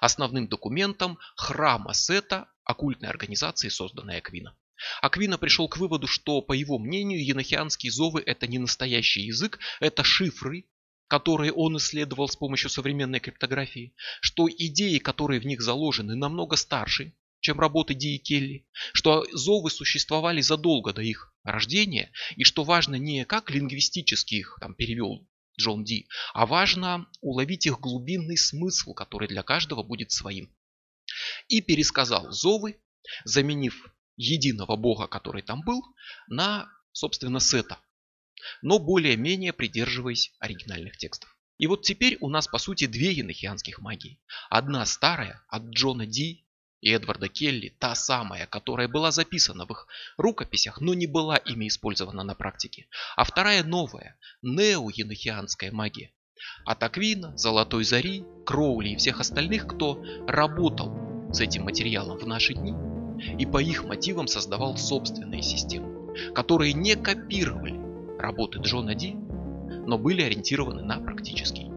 Основным 0.00 0.48
документом 0.48 1.18
храма 1.36 1.94
Сета, 1.94 2.48
оккультной 2.64 3.08
организации, 3.08 3.68
созданной 3.68 4.18
Аквина. 4.18 4.56
Аквина 5.00 5.38
пришел 5.38 5.68
к 5.68 5.76
выводу, 5.76 6.06
что, 6.06 6.42
по 6.42 6.52
его 6.52 6.78
мнению, 6.78 7.24
енохианские 7.24 7.92
зовы 7.92 8.22
это 8.24 8.46
не 8.46 8.58
настоящий 8.58 9.22
язык, 9.22 9.58
это 9.80 10.02
шифры, 10.02 10.66
которые 11.08 11.52
он 11.52 11.76
исследовал 11.76 12.28
с 12.28 12.36
помощью 12.36 12.70
современной 12.70 13.20
криптографии, 13.20 13.94
что 14.20 14.48
идеи, 14.48 14.98
которые 14.98 15.40
в 15.40 15.46
них 15.46 15.60
заложены, 15.60 16.16
намного 16.16 16.56
старше, 16.56 17.14
чем 17.40 17.60
работы 17.60 17.94
Ди 17.94 18.16
и 18.16 18.18
Келли, 18.18 18.66
что 18.92 19.26
зовы 19.32 19.70
существовали 19.70 20.40
задолго 20.40 20.92
до 20.92 21.02
их 21.02 21.34
рождения, 21.44 22.10
и 22.36 22.44
что 22.44 22.64
важно 22.64 22.94
не 22.94 23.24
как 23.24 23.50
лингвистически 23.50 24.36
их 24.36 24.58
там 24.60 24.74
перевел 24.74 25.28
Джон 25.58 25.84
Ди, 25.84 26.08
а 26.34 26.46
важно 26.46 27.06
уловить 27.20 27.66
их 27.66 27.80
глубинный 27.80 28.36
смысл, 28.36 28.94
который 28.94 29.28
для 29.28 29.42
каждого 29.42 29.82
будет 29.82 30.10
своим. 30.10 30.54
И 31.48 31.60
пересказал 31.60 32.30
зовы, 32.32 32.80
заменив 33.24 33.92
единого 34.16 34.76
бога, 34.76 35.06
который 35.06 35.42
там 35.42 35.62
был, 35.62 35.82
на, 36.28 36.68
собственно, 36.92 37.40
Сета, 37.40 37.78
но 38.62 38.78
более-менее 38.78 39.52
придерживаясь 39.52 40.32
оригинальных 40.38 40.96
текстов. 40.96 41.36
И 41.58 41.66
вот 41.66 41.82
теперь 41.82 42.16
у 42.20 42.28
нас 42.28 42.48
по 42.48 42.58
сути 42.58 42.86
две 42.86 43.12
енохианских 43.12 43.80
магии. 43.80 44.20
Одна 44.50 44.84
старая 44.86 45.44
от 45.48 45.64
Джона 45.64 46.06
Ди 46.06 46.41
и 46.82 46.90
Эдварда 46.90 47.28
Келли, 47.28 47.74
та 47.78 47.94
самая, 47.94 48.46
которая 48.46 48.88
была 48.88 49.12
записана 49.12 49.64
в 49.64 49.70
их 49.70 49.86
рукописях, 50.18 50.80
но 50.80 50.94
не 50.94 51.06
была 51.06 51.36
ими 51.36 51.68
использована 51.68 52.24
на 52.24 52.34
практике. 52.34 52.88
А 53.16 53.24
вторая 53.24 53.62
новая, 53.62 54.18
неоенохианская 54.42 55.70
магия. 55.70 56.10
От 56.66 56.82
Аквина, 56.82 57.38
Золотой 57.38 57.84
Зари, 57.84 58.24
Кроули 58.44 58.90
и 58.90 58.96
всех 58.96 59.20
остальных, 59.20 59.68
кто 59.68 60.04
работал 60.26 60.92
с 61.32 61.40
этим 61.40 61.62
материалом 61.62 62.18
в 62.18 62.26
наши 62.26 62.52
дни 62.52 62.74
и 63.38 63.46
по 63.46 63.62
их 63.62 63.84
мотивам 63.84 64.26
создавал 64.26 64.76
собственные 64.76 65.42
системы, 65.42 66.12
которые 66.34 66.72
не 66.72 66.96
копировали 66.96 67.80
работы 68.18 68.58
Джона 68.58 68.96
Ди, 68.96 69.14
но 69.14 69.98
были 69.98 70.22
ориентированы 70.22 70.82
на 70.82 70.98
практический 70.98 71.71